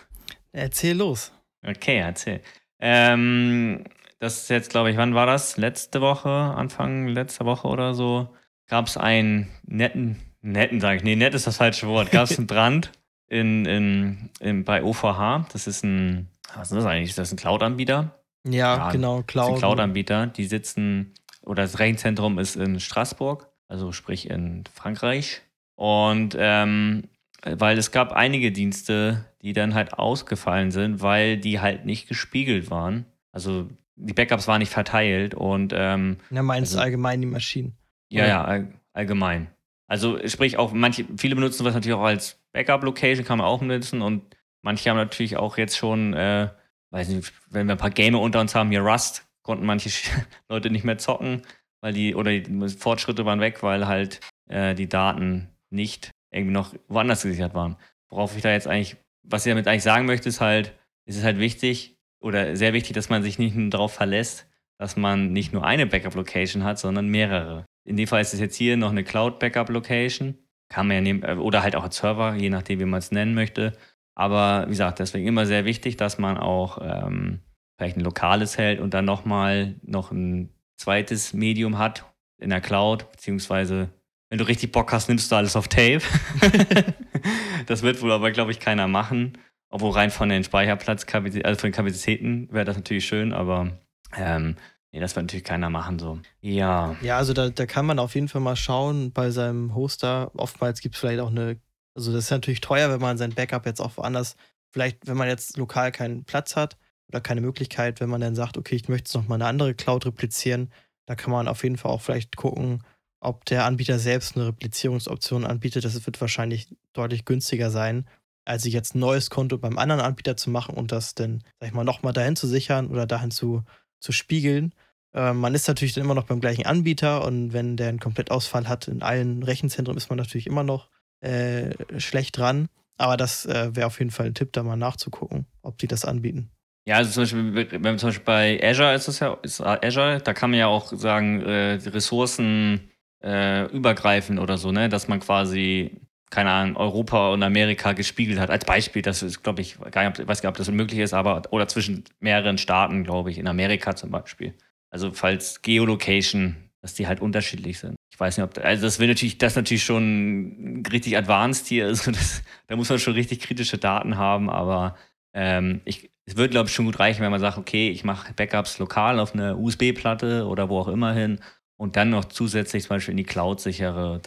Erzähl 0.51 0.95
los. 0.95 1.31
Okay, 1.65 1.97
erzähl. 1.97 2.41
Ähm, 2.79 3.83
das 4.19 4.43
ist 4.43 4.49
jetzt, 4.49 4.69
glaube 4.69 4.91
ich, 4.91 4.97
wann 4.97 5.15
war 5.15 5.25
das? 5.25 5.57
Letzte 5.57 6.01
Woche, 6.01 6.29
Anfang 6.29 7.07
letzter 7.07 7.45
Woche 7.45 7.67
oder 7.67 7.93
so, 7.93 8.29
gab 8.67 8.87
es 8.87 8.95
einen 8.95 9.49
netten, 9.65 10.21
netten 10.41 10.79
sage 10.79 10.97
ich, 10.97 11.03
nee, 11.03 11.15
nett 11.15 11.33
ist 11.33 11.47
das 11.47 11.57
falsche 11.57 11.87
Wort, 11.87 12.11
gab 12.11 12.29
es 12.29 12.37
einen 12.37 12.47
Brand 12.47 12.91
in, 13.27 13.65
in, 13.65 14.29
in, 14.39 14.63
bei 14.63 14.83
OVH. 14.83 15.47
Das 15.51 15.67
ist 15.67 15.83
ein, 15.83 16.27
was 16.55 16.71
ist 16.71 16.77
das 16.77 16.85
eigentlich? 16.85 17.09
Ist 17.09 17.17
das 17.17 17.31
ein 17.31 17.37
Cloud-Anbieter? 17.37 18.19
Ja, 18.45 18.77
ja, 18.77 18.91
genau, 18.91 19.23
Cloud. 19.23 19.59
Cloud-Anbieter, 19.59 20.27
die 20.27 20.45
sitzen, 20.45 21.13
oder 21.41 21.63
das 21.63 21.79
Rechenzentrum 21.79 22.39
ist 22.39 22.55
in 22.55 22.79
Straßburg, 22.79 23.48
also 23.69 23.93
sprich 23.93 24.29
in 24.29 24.65
Frankreich. 24.73 25.41
Und 25.75 26.35
ähm, 26.37 27.03
weil 27.43 27.77
es 27.77 27.91
gab 27.91 28.11
einige 28.11 28.51
Dienste, 28.51 29.25
die 29.41 29.53
dann 29.53 29.73
halt 29.73 29.93
ausgefallen 29.93 30.71
sind, 30.71 31.01
weil 31.01 31.37
die 31.37 31.61
halt 31.61 31.85
nicht 31.85 32.09
gespiegelt 32.09 32.69
waren. 32.69 33.05
Also 33.31 33.69
die 33.95 34.13
Backups 34.13 34.47
waren 34.47 34.59
nicht 34.59 34.71
verteilt 34.71 35.35
und 35.35 35.73
ähm, 35.73 36.17
Na, 36.29 36.43
meinst 36.43 36.73
also, 36.73 36.83
allgemein 36.83 37.21
die 37.21 37.27
Maschinen? 37.27 37.77
Ja, 38.09 38.27
ja, 38.27 38.43
all, 38.43 38.73
allgemein. 38.93 39.47
Also 39.87 40.19
sprich 40.27 40.57
auch 40.57 40.73
manche, 40.73 41.05
viele 41.17 41.35
benutzen 41.35 41.63
das 41.63 41.73
natürlich 41.73 41.97
auch 41.97 42.03
als 42.03 42.39
Backup-Location, 42.53 43.25
kann 43.25 43.37
man 43.37 43.47
auch 43.47 43.59
benutzen 43.59 44.01
und 44.01 44.23
manche 44.61 44.89
haben 44.89 44.97
natürlich 44.97 45.37
auch 45.37 45.57
jetzt 45.57 45.77
schon, 45.77 46.13
äh, 46.13 46.49
weiß 46.91 47.09
nicht, 47.09 47.31
wenn 47.49 47.67
wir 47.67 47.75
ein 47.75 47.79
paar 47.79 47.89
Game 47.89 48.15
unter 48.15 48.41
uns 48.41 48.55
haben, 48.55 48.69
hier 48.69 48.81
Rust, 48.81 49.25
konnten 49.43 49.65
manche 49.65 49.89
Leute 50.49 50.69
nicht 50.69 50.83
mehr 50.83 50.97
zocken, 50.97 51.43
weil 51.81 51.93
die, 51.93 52.15
oder 52.15 52.31
die 52.31 52.69
Fortschritte 52.69 53.25
waren 53.25 53.39
weg, 53.39 53.63
weil 53.63 53.87
halt 53.87 54.19
äh, 54.49 54.75
die 54.75 54.89
Daten 54.89 55.49
nicht 55.69 56.11
irgendwie 56.31 56.53
noch 56.53 56.73
woanders 56.87 57.23
gesichert 57.23 57.53
waren. 57.53 57.77
Worauf 58.09 58.35
ich 58.35 58.41
da 58.41 58.51
jetzt 58.51 58.67
eigentlich, 58.67 58.97
was 59.23 59.45
ich 59.45 59.51
damit 59.51 59.67
eigentlich 59.67 59.83
sagen 59.83 60.05
möchte, 60.05 60.29
ist 60.29 60.41
halt, 60.41 60.73
es 61.05 61.15
ist 61.15 61.23
halt 61.23 61.39
wichtig 61.39 61.97
oder 62.19 62.55
sehr 62.55 62.73
wichtig, 62.73 62.93
dass 62.93 63.09
man 63.09 63.23
sich 63.23 63.39
nicht 63.39 63.55
nur 63.55 63.69
darauf 63.69 63.93
verlässt, 63.93 64.47
dass 64.77 64.95
man 64.95 65.31
nicht 65.31 65.53
nur 65.53 65.65
eine 65.65 65.85
Backup-Location 65.85 66.63
hat, 66.63 66.79
sondern 66.79 67.07
mehrere. 67.07 67.65
In 67.85 67.97
dem 67.97 68.07
Fall 68.07 68.21
ist 68.21 68.33
es 68.33 68.39
jetzt 68.39 68.55
hier 68.55 68.77
noch 68.77 68.91
eine 68.91 69.03
Cloud-Backup-Location. 69.03 70.37
Kann 70.69 70.87
man 70.87 70.95
ja 70.97 71.01
nehmen, 71.01 71.23
äh, 71.23 71.35
oder 71.35 71.63
halt 71.63 71.75
auch 71.75 71.83
als 71.83 71.97
Server, 71.97 72.35
je 72.35 72.49
nachdem, 72.49 72.79
wie 72.79 72.85
man 72.85 72.99
es 72.99 73.11
nennen 73.11 73.33
möchte. 73.33 73.73
Aber 74.15 74.65
wie 74.65 74.71
gesagt, 74.71 74.99
deswegen 74.99 75.27
immer 75.27 75.45
sehr 75.45 75.65
wichtig, 75.65 75.97
dass 75.97 76.17
man 76.17 76.37
auch 76.37 76.79
ähm, 76.81 77.39
vielleicht 77.77 77.97
ein 77.97 78.03
lokales 78.03 78.57
hält 78.57 78.79
und 78.79 78.93
dann 78.93 79.05
nochmal 79.05 79.75
noch 79.81 80.11
ein 80.11 80.53
zweites 80.79 81.33
Medium 81.33 81.77
hat 81.77 82.05
in 82.39 82.49
der 82.49 82.61
Cloud, 82.61 83.11
beziehungsweise 83.11 83.89
wenn 84.29 84.37
du 84.37 84.47
richtig 84.47 84.71
Bock 84.71 84.91
hast, 84.91 85.09
nimmst 85.09 85.31
du 85.31 85.35
alles 85.35 85.55
auf 85.55 85.67
Tape. 85.67 86.01
das 87.65 87.81
wird 87.81 88.01
wohl 88.01 88.11
aber, 88.11 88.31
glaube 88.31 88.51
ich, 88.51 88.59
keiner 88.59 88.87
machen. 88.87 89.37
Obwohl 89.71 89.91
rein 89.91 90.11
von 90.11 90.29
den 90.29 90.43
Speicherplatzkapazitäten, 90.43 91.45
also 91.45 91.59
von 91.59 91.69
den 91.69 91.75
Kapazitäten 91.75 92.51
wäre 92.51 92.65
das 92.65 92.75
natürlich 92.75 93.05
schön, 93.05 93.33
aber 93.33 93.77
ähm, 94.15 94.55
nee, 94.91 94.99
das 94.99 95.15
wird 95.15 95.25
natürlich 95.25 95.43
keiner 95.43 95.69
machen 95.69 95.99
so. 95.99 96.19
Ja. 96.41 96.95
Ja, 97.01 97.17
also 97.17 97.33
da, 97.33 97.49
da 97.49 97.65
kann 97.65 97.85
man 97.85 97.99
auf 97.99 98.15
jeden 98.15 98.29
Fall 98.29 98.41
mal 98.41 98.55
schauen 98.55 99.11
bei 99.11 99.29
seinem 99.31 99.75
Hoster. 99.75 100.31
Oftmals 100.35 100.81
gibt 100.81 100.95
es 100.95 101.01
vielleicht 101.01 101.19
auch 101.19 101.29
eine, 101.29 101.59
also 101.93 102.11
das 102.11 102.25
ist 102.25 102.31
natürlich 102.31 102.61
teuer, 102.61 102.89
wenn 102.91 103.01
man 103.01 103.17
sein 103.17 103.33
Backup 103.33 103.65
jetzt 103.65 103.81
auch 103.81 103.97
woanders, 103.97 104.37
vielleicht, 104.71 105.07
wenn 105.07 105.17
man 105.17 105.27
jetzt 105.27 105.57
lokal 105.57 105.91
keinen 105.91 106.23
Platz 106.23 106.55
hat 106.55 106.77
oder 107.09 107.21
keine 107.21 107.41
Möglichkeit, 107.41 107.99
wenn 107.99 108.09
man 108.09 108.21
dann 108.21 108.35
sagt, 108.35 108.57
okay, 108.57 108.75
ich 108.75 108.87
möchte 108.87 109.09
jetzt 109.09 109.15
noch 109.15 109.27
mal 109.27 109.35
eine 109.35 109.45
andere 109.45 109.73
Cloud 109.73 110.05
replizieren, 110.05 110.71
da 111.05 111.15
kann 111.15 111.31
man 111.31 111.47
auf 111.47 111.63
jeden 111.63 111.77
Fall 111.77 111.91
auch 111.91 112.01
vielleicht 112.01 112.35
gucken, 112.35 112.83
ob 113.19 113.45
der 113.45 113.65
Anbieter 113.65 113.99
selbst 113.99 114.35
eine 114.35 114.47
Replizierungsoption 114.47 115.45
anbietet. 115.45 115.83
Das 115.83 116.05
wird 116.05 116.21
wahrscheinlich 116.21 116.75
deutlich 116.93 117.25
günstiger 117.25 117.71
sein, 117.71 118.07
als 118.45 118.63
sich 118.63 118.73
jetzt 118.73 118.95
ein 118.95 118.99
neues 118.99 119.29
Konto 119.29 119.57
beim 119.57 119.77
anderen 119.77 120.01
Anbieter 120.01 120.37
zu 120.37 120.49
machen 120.49 120.75
und 120.75 120.91
das 120.91 121.15
dann, 121.15 121.43
sag 121.59 121.69
ich 121.69 121.75
mal, 121.75 121.83
nochmal 121.83 122.13
dahin 122.13 122.35
zu 122.35 122.47
sichern 122.47 122.87
oder 122.87 123.05
dahin 123.05 123.31
zu, 123.31 123.63
zu 123.99 124.11
spiegeln. 124.11 124.73
Äh, 125.13 125.33
man 125.33 125.55
ist 125.55 125.67
natürlich 125.67 125.93
dann 125.93 126.03
immer 126.03 126.15
noch 126.15 126.25
beim 126.25 126.39
gleichen 126.39 126.65
Anbieter 126.65 127.25
und 127.25 127.53
wenn 127.53 127.75
der 127.75 127.89
einen 127.89 127.99
Komplettausfall 127.99 128.67
hat 128.67 128.87
in 128.87 129.01
allen 129.01 129.43
Rechenzentren, 129.43 129.97
ist 129.97 130.09
man 130.09 130.17
natürlich 130.17 130.47
immer 130.47 130.63
noch 130.63 130.89
äh, 131.21 131.71
schlecht 131.99 132.37
dran. 132.37 132.69
Aber 132.97 133.17
das 133.17 133.45
äh, 133.45 133.75
wäre 133.75 133.87
auf 133.87 133.99
jeden 133.99 134.11
Fall 134.11 134.27
ein 134.27 134.35
Tipp, 134.35 134.51
da 134.53 134.61
mal 134.61 134.75
nachzugucken, 134.75 135.45
ob 135.61 135.77
die 135.77 135.87
das 135.87 136.05
anbieten. 136.05 136.51
Ja, 136.89 136.95
also 136.95 137.11
zum 137.11 137.53
Beispiel, 137.53 137.83
wenn 137.83 137.99
zum 137.99 138.09
Beispiel 138.09 138.25
bei 138.25 138.59
Azure 138.63 138.95
ist 138.95 139.07
es 139.07 139.19
ja, 139.19 139.37
ist 139.43 139.61
Azure, 139.61 140.21
da 140.23 140.33
kann 140.33 140.49
man 140.49 140.57
ja 140.57 140.65
auch 140.65 140.91
sagen, 140.91 141.39
äh, 141.43 141.73
Ressourcen 141.85 142.89
äh, 143.23 143.65
übergreifen 143.67 144.39
oder 144.39 144.57
so, 144.57 144.71
ne? 144.71 144.89
Dass 144.89 145.07
man 145.07 145.19
quasi, 145.19 146.01
keine 146.31 146.49
Ahnung, 146.49 146.77
Europa 146.77 147.29
und 147.29 147.43
Amerika 147.43 147.93
gespiegelt 147.93 148.39
hat. 148.39 148.49
Als 148.49 148.65
Beispiel, 148.65 149.03
das 149.03 149.21
ist, 149.21 149.43
glaube 149.43 149.61
ich, 149.61 149.77
gar 149.91 150.09
nicht, 150.09 150.27
weiß 150.27 150.41
gar 150.41 150.49
nicht, 150.49 150.57
ob 150.59 150.65
das 150.65 150.71
möglich 150.71 150.99
ist, 151.01 151.13
aber 151.13 151.43
oder 151.51 151.67
zwischen 151.67 152.05
mehreren 152.21 152.57
Staaten, 152.57 153.03
glaube 153.03 153.29
ich, 153.29 153.37
in 153.37 153.47
Amerika 153.47 153.95
zum 153.95 154.09
Beispiel. 154.09 154.55
Also 154.89 155.11
falls 155.11 155.61
Geolocation, 155.61 156.55
dass 156.81 156.95
die 156.95 157.05
halt 157.05 157.21
unterschiedlich 157.21 157.77
sind. 157.77 157.97
Ich 158.11 158.19
weiß 158.19 158.37
nicht, 158.37 158.45
ob 158.45 158.57
also 158.65 158.81
das 158.81 158.97
will 158.97 159.09
natürlich, 159.09 159.37
das 159.37 159.55
natürlich 159.55 159.83
schon 159.83 160.83
richtig 160.91 161.15
advanced 161.15 161.67
hier. 161.67 161.85
Also 161.89 162.09
das, 162.09 162.41
da 162.65 162.75
muss 162.75 162.89
man 162.89 162.97
schon 162.97 163.13
richtig 163.13 163.41
kritische 163.41 163.77
Daten 163.77 164.17
haben, 164.17 164.49
aber 164.49 164.95
ähm, 165.33 165.81
ich, 165.85 166.09
es 166.25 166.37
würde, 166.37 166.49
glaube 166.49 166.69
ich, 166.69 166.75
schon 166.75 166.85
gut 166.85 166.99
reichen, 166.99 167.21
wenn 167.21 167.31
man 167.31 167.39
sagt, 167.39 167.57
okay, 167.57 167.89
ich 167.89 168.03
mache 168.03 168.33
Backups 168.33 168.79
lokal 168.79 169.19
auf 169.19 169.33
eine 169.33 169.57
USB-Platte 169.57 170.47
oder 170.47 170.69
wo 170.69 170.79
auch 170.79 170.87
immer 170.87 171.13
hin 171.13 171.39
und 171.77 171.95
dann 171.95 172.09
noch 172.09 172.25
zusätzlich 172.25 172.83
zum 172.83 172.89
Beispiel 172.89 173.13
in 173.13 173.17
die 173.17 173.23
Cloud 173.23 173.59
sichere. 173.61 174.21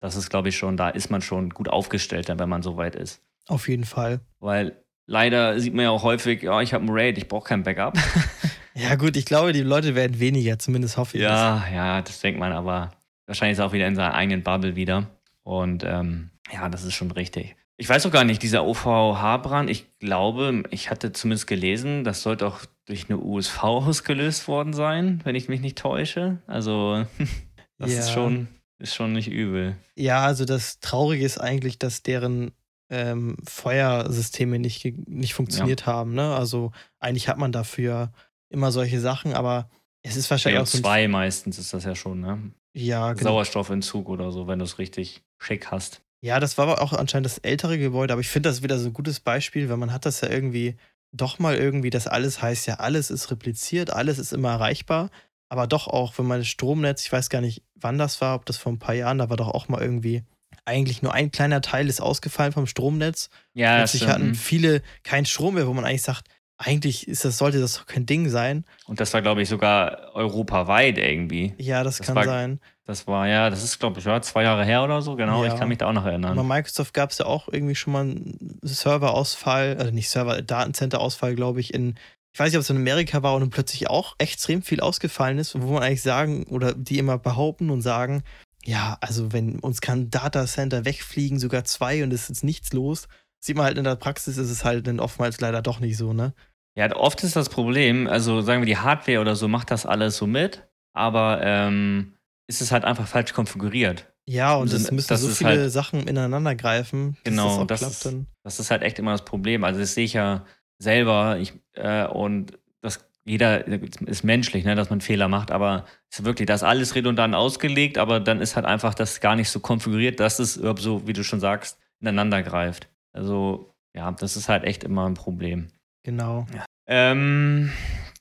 Das 0.00 0.16
ist, 0.16 0.28
glaube 0.28 0.48
ich, 0.48 0.56
schon, 0.56 0.76
da 0.76 0.88
ist 0.88 1.10
man 1.10 1.22
schon 1.22 1.50
gut 1.50 1.68
aufgestellt, 1.68 2.28
wenn 2.28 2.48
man 2.48 2.62
so 2.62 2.76
weit 2.76 2.94
ist. 2.94 3.22
Auf 3.46 3.68
jeden 3.68 3.84
Fall. 3.84 4.20
Weil 4.40 4.76
leider 5.06 5.58
sieht 5.60 5.74
man 5.74 5.84
ja 5.84 5.90
auch 5.90 6.02
häufig, 6.02 6.42
ja, 6.42 6.60
ich 6.60 6.74
habe 6.74 6.84
ein 6.84 6.90
RAID, 6.90 7.18
ich 7.18 7.28
brauche 7.28 7.48
kein 7.48 7.62
Backup. 7.62 7.96
ja, 8.74 8.96
gut, 8.96 9.16
ich 9.16 9.24
glaube, 9.24 9.52
die 9.52 9.62
Leute 9.62 9.94
werden 9.94 10.18
weniger, 10.18 10.58
zumindest 10.58 10.96
hoffe 10.96 11.16
ich. 11.16 11.22
Ja, 11.22 11.60
das. 11.60 11.72
ja, 11.72 12.02
das 12.02 12.20
denkt 12.20 12.40
man, 12.40 12.52
aber 12.52 12.90
wahrscheinlich 13.26 13.54
ist 13.54 13.60
er 13.60 13.66
auch 13.66 13.72
wieder 13.72 13.86
in 13.86 13.94
seiner 13.94 14.14
eigenen 14.14 14.42
Bubble 14.42 14.76
wieder. 14.76 15.06
Und 15.42 15.84
ähm, 15.84 16.30
ja, 16.52 16.68
das 16.68 16.82
ist 16.82 16.94
schon 16.94 17.12
richtig. 17.12 17.56
Ich 17.78 17.88
weiß 17.88 18.06
auch 18.06 18.10
gar 18.10 18.24
nicht, 18.24 18.42
dieser 18.42 18.64
OVH-Brand, 18.64 19.68
ich 19.68 19.98
glaube, 19.98 20.62
ich 20.70 20.90
hatte 20.90 21.12
zumindest 21.12 21.46
gelesen, 21.46 22.04
das 22.04 22.22
sollte 22.22 22.46
auch 22.46 22.60
durch 22.86 23.10
eine 23.10 23.18
USV 23.18 23.62
ausgelöst 23.64 24.48
worden 24.48 24.72
sein, 24.72 25.20
wenn 25.24 25.34
ich 25.34 25.48
mich 25.48 25.60
nicht 25.60 25.76
täusche. 25.76 26.38
Also, 26.46 27.04
das 27.78 27.92
ja. 27.92 27.98
ist, 27.98 28.12
schon, 28.12 28.48
ist 28.78 28.94
schon 28.94 29.12
nicht 29.12 29.28
übel. 29.28 29.76
Ja, 29.94 30.24
also 30.24 30.46
das 30.46 30.80
Traurige 30.80 31.24
ist 31.24 31.38
eigentlich, 31.38 31.78
dass 31.78 32.02
deren 32.02 32.52
ähm, 32.88 33.36
Feuersysteme 33.44 34.58
nicht, 34.58 34.84
nicht 35.06 35.34
funktioniert 35.34 35.82
ja. 35.82 35.86
haben. 35.88 36.14
Ne? 36.14 36.34
Also, 36.34 36.72
eigentlich 36.98 37.28
hat 37.28 37.36
man 37.36 37.52
dafür 37.52 38.10
immer 38.48 38.72
solche 38.72 39.00
Sachen, 39.00 39.34
aber 39.34 39.68
es 40.02 40.16
ist 40.16 40.30
wahrscheinlich 40.30 40.62
auch 40.62 40.66
so. 40.66 40.78
Zwei 40.78 41.08
meistens 41.08 41.58
ist 41.58 41.74
das 41.74 41.84
ja 41.84 41.94
schon, 41.94 42.20
ne? 42.20 42.52
Ja, 42.72 43.12
genau. 43.12 43.30
Sauerstoffentzug 43.30 44.08
oder 44.08 44.30
so, 44.30 44.46
wenn 44.46 44.60
du 44.60 44.64
es 44.64 44.78
richtig 44.78 45.22
schick 45.38 45.70
hast. 45.70 46.02
Ja, 46.20 46.40
das 46.40 46.58
war 46.58 46.68
aber 46.68 46.82
auch 46.82 46.92
anscheinend 46.92 47.26
das 47.26 47.38
ältere 47.38 47.78
Gebäude, 47.78 48.12
aber 48.12 48.20
ich 48.20 48.28
finde 48.28 48.48
das 48.48 48.62
wieder 48.62 48.78
so 48.78 48.88
ein 48.88 48.92
gutes 48.92 49.20
Beispiel, 49.20 49.68
weil 49.68 49.76
man 49.76 49.92
hat 49.92 50.06
das 50.06 50.20
ja 50.20 50.30
irgendwie 50.30 50.76
doch 51.12 51.38
mal 51.38 51.56
irgendwie, 51.56 51.90
das 51.90 52.06
alles 52.06 52.42
heißt 52.42 52.66
ja, 52.66 52.74
alles 52.74 53.10
ist 53.10 53.30
repliziert, 53.30 53.90
alles 53.90 54.18
ist 54.18 54.32
immer 54.32 54.50
erreichbar, 54.50 55.10
aber 55.48 55.66
doch 55.66 55.86
auch, 55.86 56.18
wenn 56.18 56.26
man 56.26 56.40
das 56.40 56.48
Stromnetz, 56.48 57.04
ich 57.04 57.12
weiß 57.12 57.30
gar 57.30 57.40
nicht, 57.40 57.62
wann 57.74 57.98
das 57.98 58.20
war, 58.20 58.34
ob 58.34 58.46
das 58.46 58.56
vor 58.56 58.72
ein 58.72 58.78
paar 58.78 58.94
Jahren, 58.94 59.18
da 59.18 59.30
war 59.30 59.36
doch 59.36 59.48
auch 59.48 59.68
mal 59.68 59.80
irgendwie 59.80 60.24
eigentlich 60.64 61.02
nur 61.02 61.14
ein 61.14 61.30
kleiner 61.30 61.60
Teil 61.60 61.88
ist 61.88 62.00
ausgefallen 62.00 62.52
vom 62.52 62.66
Stromnetz. 62.66 63.30
Ja, 63.54 63.76
Plötzlich 63.76 64.08
hatten 64.08 64.34
viele 64.34 64.82
keinen 65.04 65.26
Strom 65.26 65.54
mehr, 65.54 65.66
wo 65.66 65.72
man 65.72 65.84
eigentlich 65.84 66.02
sagt, 66.02 66.28
eigentlich 66.58 67.06
ist 67.06 67.24
das, 67.24 67.38
sollte 67.38 67.60
das 67.60 67.74
doch 67.74 67.86
kein 67.86 68.06
Ding 68.06 68.28
sein. 68.28 68.64
Und 68.86 68.98
das 68.98 69.12
war, 69.12 69.22
glaube 69.22 69.42
ich, 69.42 69.48
sogar 69.48 70.14
europaweit 70.14 70.98
irgendwie. 70.98 71.54
Ja, 71.58 71.84
das, 71.84 71.98
das 71.98 72.06
kann 72.06 72.24
sein. 72.24 72.60
Das 72.86 73.08
war 73.08 73.26
ja, 73.26 73.50
das 73.50 73.64
ist, 73.64 73.80
glaube 73.80 73.98
ich, 73.98 74.06
ja, 74.06 74.22
zwei 74.22 74.44
Jahre 74.44 74.64
her 74.64 74.84
oder 74.84 75.02
so, 75.02 75.16
genau. 75.16 75.44
Ja. 75.44 75.52
Ich 75.52 75.58
kann 75.58 75.68
mich 75.68 75.78
da 75.78 75.88
auch 75.88 75.92
noch 75.92 76.06
erinnern. 76.06 76.36
Bei 76.36 76.42
Microsoft 76.44 76.94
gab 76.94 77.10
es 77.10 77.18
ja 77.18 77.26
auch 77.26 77.48
irgendwie 77.48 77.74
schon 77.74 77.92
mal 77.92 78.02
einen 78.02 78.60
Serverausfall, 78.62 79.76
also 79.78 79.90
nicht 79.90 80.08
Server, 80.08 80.40
Datencenter-Ausfall, 80.40 81.34
glaube 81.34 81.58
ich, 81.58 81.74
in, 81.74 81.98
ich 82.32 82.38
weiß 82.38 82.52
nicht, 82.52 82.56
ob 82.56 82.62
es 82.62 82.70
in 82.70 82.76
Amerika 82.76 83.24
war 83.24 83.34
und 83.34 83.40
dann 83.40 83.50
plötzlich 83.50 83.90
auch 83.90 84.14
extrem 84.18 84.62
viel 84.62 84.80
ausgefallen 84.80 85.38
ist, 85.38 85.60
wo 85.60 85.72
man 85.72 85.82
eigentlich 85.82 86.02
sagen, 86.02 86.44
oder 86.44 86.74
die 86.74 86.98
immer 86.98 87.18
behaupten 87.18 87.70
und 87.70 87.82
sagen, 87.82 88.22
ja, 88.64 88.98
also 89.00 89.32
wenn 89.32 89.58
uns 89.58 89.80
kann 89.80 90.10
Datacenter 90.10 90.84
wegfliegen, 90.84 91.40
sogar 91.40 91.64
zwei 91.64 92.04
und 92.04 92.12
es 92.12 92.30
ist 92.30 92.44
nichts 92.44 92.72
los, 92.72 93.08
sieht 93.40 93.56
man 93.56 93.66
halt 93.66 93.78
in 93.78 93.84
der 93.84 93.96
Praxis, 93.96 94.38
ist 94.38 94.50
es 94.50 94.64
halt 94.64 94.86
dann 94.86 95.00
oftmals 95.00 95.40
leider 95.40 95.60
doch 95.60 95.80
nicht 95.80 95.96
so, 95.96 96.12
ne? 96.12 96.34
Ja, 96.76 96.94
oft 96.94 97.24
ist 97.24 97.34
das 97.34 97.48
Problem, 97.48 98.06
also 98.06 98.42
sagen 98.42 98.60
wir, 98.60 98.66
die 98.66 98.76
Hardware 98.76 99.20
oder 99.20 99.34
so 99.34 99.48
macht 99.48 99.70
das 99.70 99.86
alles 99.86 100.18
so 100.18 100.26
mit, 100.26 100.68
aber 100.92 101.40
ähm, 101.42 102.15
ist 102.46 102.60
es 102.60 102.72
halt 102.72 102.84
einfach 102.84 103.06
falsch 103.06 103.32
konfiguriert. 103.32 104.06
Ja, 104.28 104.56
und 104.56 104.72
es 104.72 104.90
müssen 104.90 105.16
so 105.16 105.28
viele 105.28 105.50
halt, 105.50 105.72
Sachen 105.72 106.08
ineinander 106.08 106.54
greifen. 106.56 107.16
Genau, 107.22 107.64
das, 107.64 107.80
das, 107.80 108.06
ist, 108.06 108.16
das 108.42 108.60
ist 108.60 108.70
halt 108.70 108.82
echt 108.82 108.98
immer 108.98 109.12
das 109.12 109.24
Problem. 109.24 109.62
Also 109.62 109.78
das 109.78 109.94
sehe 109.94 110.04
ich 110.04 110.14
ja 110.14 110.44
selber 110.78 111.38
ich, 111.38 111.54
äh, 111.74 112.06
und 112.06 112.58
das 112.82 113.08
jeder 113.24 113.66
ist 113.66 114.22
menschlich, 114.22 114.64
ne, 114.64 114.76
dass 114.76 114.90
man 114.90 115.00
Fehler 115.00 115.28
macht, 115.28 115.50
aber 115.50 115.84
ist 116.10 116.24
wirklich, 116.24 116.46
das 116.46 116.62
ist 116.62 116.68
alles 116.68 116.94
redundant 116.94 117.34
ausgelegt, 117.34 117.98
aber 117.98 118.20
dann 118.20 118.40
ist 118.40 118.54
halt 118.54 118.66
einfach 118.66 118.94
das 118.94 119.20
gar 119.20 119.34
nicht 119.34 119.50
so 119.50 119.58
konfiguriert, 119.58 120.20
dass 120.20 120.38
es 120.38 120.54
so, 120.54 121.06
wie 121.06 121.12
du 121.12 121.24
schon 121.24 121.40
sagst, 121.40 121.78
ineinander 122.00 122.42
greift. 122.42 122.88
Also, 123.12 123.74
ja, 123.94 124.12
das 124.12 124.36
ist 124.36 124.48
halt 124.48 124.62
echt 124.62 124.84
immer 124.84 125.08
ein 125.08 125.14
Problem. 125.14 125.68
Genau. 126.04 126.46
Ja. 126.54 126.64
Ähm, 126.86 127.72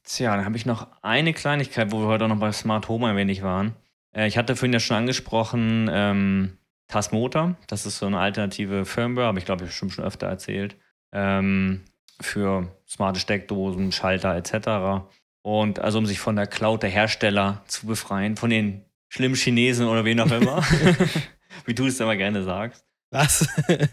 tja, 0.03 0.35
dann 0.35 0.45
habe 0.45 0.57
ich 0.57 0.65
noch 0.65 0.87
eine 1.03 1.33
Kleinigkeit, 1.33 1.91
wo 1.91 1.99
wir 1.99 2.07
heute 2.07 2.25
auch 2.25 2.29
noch 2.29 2.39
bei 2.39 2.51
Smart 2.51 2.87
Home 2.87 3.07
ein 3.07 3.15
wenig 3.15 3.43
waren. 3.43 3.75
Äh, 4.15 4.27
ich 4.27 4.37
hatte 4.37 4.55
vorhin 4.55 4.73
ja 4.73 4.79
schon 4.79 4.97
angesprochen, 4.97 5.89
ähm, 5.91 6.57
Tasmota, 6.87 7.55
das 7.67 7.85
ist 7.85 7.97
so 7.97 8.05
eine 8.05 8.19
alternative 8.19 8.85
Firmware, 8.85 9.27
habe 9.27 9.39
ich 9.39 9.45
glaube 9.45 9.65
ich 9.65 9.73
schon, 9.73 9.89
schon 9.89 10.05
öfter 10.05 10.27
erzählt, 10.27 10.75
ähm, 11.11 11.81
für 12.21 12.71
smarte 12.87 13.19
Steckdosen, 13.19 13.91
Schalter 13.91 14.35
etc. 14.35 15.05
Und 15.41 15.79
also 15.79 15.97
um 15.97 16.05
sich 16.05 16.19
von 16.19 16.35
der 16.35 16.47
Cloud 16.47 16.83
der 16.83 16.89
Hersteller 16.89 17.63
zu 17.67 17.87
befreien, 17.87 18.37
von 18.37 18.49
den 18.49 18.85
schlimmen 19.09 19.35
Chinesen 19.35 19.87
oder 19.87 20.05
wen 20.05 20.19
auch 20.19 20.31
immer, 20.31 20.63
wie 21.65 21.73
du 21.73 21.87
es 21.87 21.99
immer 21.99 22.15
gerne 22.15 22.43
sagst. 22.43 22.85
Was? 23.11 23.47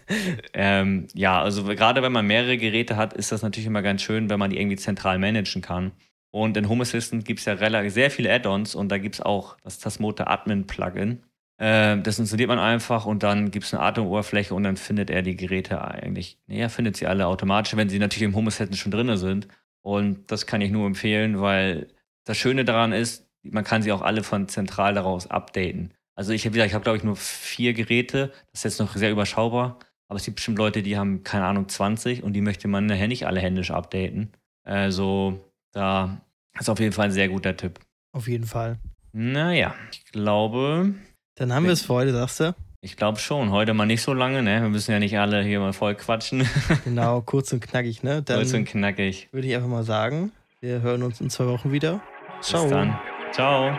ähm, 0.53 1.07
ja, 1.13 1.41
also 1.41 1.63
gerade 1.63 2.01
wenn 2.01 2.11
man 2.11 2.27
mehrere 2.27 2.57
Geräte 2.57 2.97
hat, 2.97 3.13
ist 3.13 3.31
das 3.31 3.41
natürlich 3.41 3.67
immer 3.67 3.81
ganz 3.81 4.01
schön, 4.01 4.29
wenn 4.29 4.39
man 4.39 4.49
die 4.49 4.59
irgendwie 4.59 4.75
zentral 4.77 5.19
managen 5.19 5.61
kann. 5.61 5.91
Und 6.33 6.57
in 6.57 6.67
Home 6.67 6.81
Assistant 6.81 7.25
gibt 7.25 7.41
es 7.41 7.45
ja 7.45 7.53
relativ 7.53 7.93
sehr 7.93 8.09
viele 8.09 8.33
Add-ons 8.33 8.73
und 8.73 8.89
da 8.89 8.97
gibt 8.97 9.15
es 9.15 9.21
auch 9.21 9.55
das 9.63 9.77
Tasmota 9.77 10.23
Admin 10.25 10.65
Plugin. 10.65 11.21
Äh, 11.57 11.99
das 11.99 12.17
installiert 12.17 12.49
man 12.49 12.57
einfach 12.57 13.05
und 13.05 13.21
dann 13.21 13.51
gibt 13.51 13.65
es 13.65 13.73
eine 13.73 13.83
Atem-Oberfläche 13.83 14.55
und 14.55 14.63
dann 14.63 14.75
findet 14.75 15.11
er 15.11 15.21
die 15.21 15.35
Geräte 15.35 15.79
eigentlich, 15.83 16.39
naja, 16.47 16.69
findet 16.69 16.97
sie 16.97 17.05
alle 17.05 17.27
automatisch, 17.27 17.75
wenn 17.75 17.87
sie 17.87 17.99
natürlich 17.99 18.27
im 18.27 18.35
Home 18.35 18.47
Assistant 18.47 18.77
schon 18.77 18.91
drin 18.91 19.15
sind. 19.15 19.47
Und 19.83 20.31
das 20.31 20.47
kann 20.47 20.61
ich 20.61 20.71
nur 20.71 20.87
empfehlen, 20.87 21.39
weil 21.39 21.87
das 22.25 22.37
Schöne 22.37 22.65
daran 22.65 22.93
ist, 22.93 23.29
man 23.43 23.63
kann 23.63 23.83
sie 23.83 23.91
auch 23.91 24.01
alle 24.01 24.23
von 24.23 24.47
zentral 24.47 24.95
daraus 24.95 25.29
updaten. 25.29 25.93
Also 26.15 26.33
ich 26.33 26.47
habe 26.47 26.57
ich 26.57 26.73
habe 26.73 26.83
glaube 26.83 26.97
ich 26.97 27.03
nur 27.03 27.15
vier 27.15 27.73
Geräte, 27.73 28.31
das 28.51 28.61
ist 28.61 28.63
jetzt 28.63 28.79
noch 28.79 28.95
sehr 28.95 29.11
überschaubar, 29.11 29.77
aber 30.07 30.17
es 30.17 30.25
gibt 30.25 30.37
bestimmt 30.37 30.57
Leute, 30.57 30.81
die 30.81 30.97
haben 30.97 31.23
keine 31.23 31.45
Ahnung 31.45 31.69
20 31.69 32.23
und 32.23 32.33
die 32.33 32.41
möchte 32.41 32.67
man 32.67 32.87
nachher 32.87 33.07
nicht 33.07 33.27
alle 33.27 33.39
händisch 33.39 33.69
updaten. 33.69 34.31
Also 34.63 35.52
da 35.73 36.21
ist 36.59 36.69
auf 36.69 36.79
jeden 36.79 36.93
Fall 36.93 37.05
ein 37.05 37.11
sehr 37.11 37.27
guter 37.27 37.57
Tipp. 37.57 37.79
Auf 38.13 38.27
jeden 38.27 38.45
Fall. 38.45 38.77
Naja, 39.11 39.75
ich 39.91 40.05
glaube. 40.05 40.93
Dann 41.35 41.53
haben 41.53 41.65
wir 41.65 41.73
es 41.73 41.83
für 41.83 41.93
heute, 41.93 42.13
sagst 42.13 42.39
du? 42.39 42.55
Ich 42.81 42.97
glaube 42.97 43.17
schon. 43.19 43.51
Heute 43.51 43.73
mal 43.73 43.85
nicht 43.85 44.01
so 44.01 44.13
lange, 44.13 44.43
ne? 44.43 44.61
Wir 44.61 44.69
müssen 44.69 44.91
ja 44.91 44.99
nicht 44.99 45.17
alle 45.17 45.43
hier 45.43 45.59
mal 45.59 45.73
voll 45.73 45.95
quatschen. 45.95 46.47
genau, 46.83 47.21
kurz 47.21 47.53
und 47.53 47.61
knackig, 47.61 48.03
ne? 48.03 48.21
Dann 48.21 48.37
kurz 48.37 48.53
und 48.53 48.65
knackig. 48.65 49.29
Würde 49.31 49.47
ich 49.47 49.55
einfach 49.55 49.69
mal 49.69 49.83
sagen, 49.83 50.31
wir 50.59 50.81
hören 50.81 51.03
uns 51.03 51.21
in 51.21 51.29
zwei 51.29 51.45
Wochen 51.47 51.71
wieder. 51.71 52.01
Ciao. 52.41 52.63
Bis 52.63 52.71
dann. 52.71 52.99
Ciao. 53.31 53.77